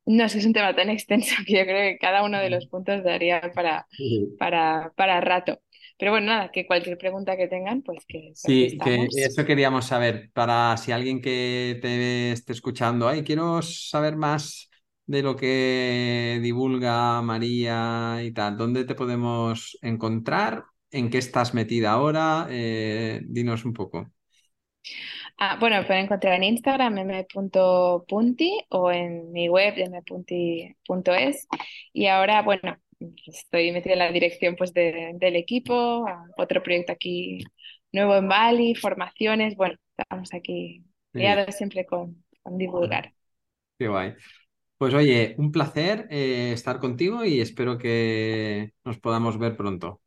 No, 0.06 0.24
es 0.24 0.32
que 0.32 0.40
es 0.40 0.46
un 0.46 0.54
tema 0.54 0.74
tan 0.74 0.90
extenso 0.90 1.36
que 1.46 1.58
yo 1.58 1.64
creo 1.64 1.92
que 1.92 1.98
cada 1.98 2.24
uno 2.24 2.40
de 2.40 2.50
los 2.50 2.68
puntos 2.68 3.04
daría 3.04 3.52
para, 3.54 3.86
para, 4.40 4.94
para 4.96 5.20
rato. 5.20 5.60
Pero 5.98 6.12
bueno, 6.12 6.28
nada, 6.28 6.52
que 6.54 6.66
cualquier 6.66 6.98
pregunta 6.98 7.36
que 7.36 7.50
tengan, 7.50 7.82
pues 7.82 8.06
que... 8.08 8.32
Sí, 8.34 8.78
que 8.82 9.08
eso 9.18 9.44
queríamos 9.44 9.88
saber, 9.88 10.32
para 10.32 10.78
si 10.78 10.94
alguien 10.94 11.22
que 11.22 11.80
te 11.82 12.32
esté 12.32 12.54
escuchando, 12.54 13.10
ay, 13.10 13.24
quiero 13.24 13.62
saber 13.62 14.16
más 14.16 14.70
de 15.06 15.22
lo 15.24 15.36
que 15.36 16.40
divulga 16.42 17.22
María 17.22 18.20
y 18.24 18.32
tal, 18.34 18.58
¿dónde 18.58 18.86
te 18.86 18.96
podemos 18.96 19.78
encontrar? 19.82 20.66
¿En 20.92 21.10
qué 21.10 21.18
estás 21.18 21.54
metida 21.54 21.92
ahora? 21.92 22.48
Eh, 22.50 23.22
dinos 23.26 23.66
un 23.66 23.74
poco. 23.74 24.12
Ah, 25.38 25.58
bueno, 25.60 25.78
me 25.78 25.84
pueden 25.86 26.06
encontrar 26.06 26.36
en 26.36 26.44
Instagram 26.44 26.98
m.punti 26.98 28.60
o 28.70 28.92
en 28.92 29.32
mi 29.32 29.50
web 29.50 29.74
m.punti.es 29.78 31.48
y 31.94 32.08
ahora, 32.08 32.42
bueno, 32.42 32.78
estoy 33.26 33.72
metida 33.72 33.94
en 33.94 34.00
la 34.00 34.12
dirección 34.12 34.56
pues 34.56 34.74
del 34.74 35.36
equipo, 35.36 36.06
otro 36.38 36.64
proyecto 36.64 36.92
aquí 36.94 37.40
nuevo 37.92 38.16
en 38.16 38.28
Bali, 38.28 38.76
formaciones, 38.76 39.56
bueno, 39.56 39.76
estamos 39.98 40.34
aquí 40.34 40.84
liados 41.16 41.56
siempre 41.56 41.86
con, 41.86 42.24
con 42.42 42.58
divulgar. 42.58 43.14
Qué 43.78 43.88
guay. 43.88 44.16
Pues 44.84 44.94
oye, 44.96 45.34
un 45.38 45.54
placer 45.54 46.08
eh, 46.12 46.52
estar 46.52 46.78
contigo 46.80 47.24
y 47.24 47.40
espero 47.40 47.78
que 47.78 48.74
nos 48.84 49.00
podamos 49.00 49.40
ver 49.40 49.56
pronto. 49.56 50.02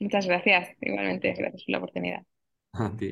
Muchas 0.00 0.26
gracias, 0.26 0.68
igualmente, 0.80 1.32
gracias 1.32 1.62
por 1.64 1.70
la 1.72 1.78
oportunidad. 1.78 2.22
A 2.84 2.88
ti. 2.96 3.10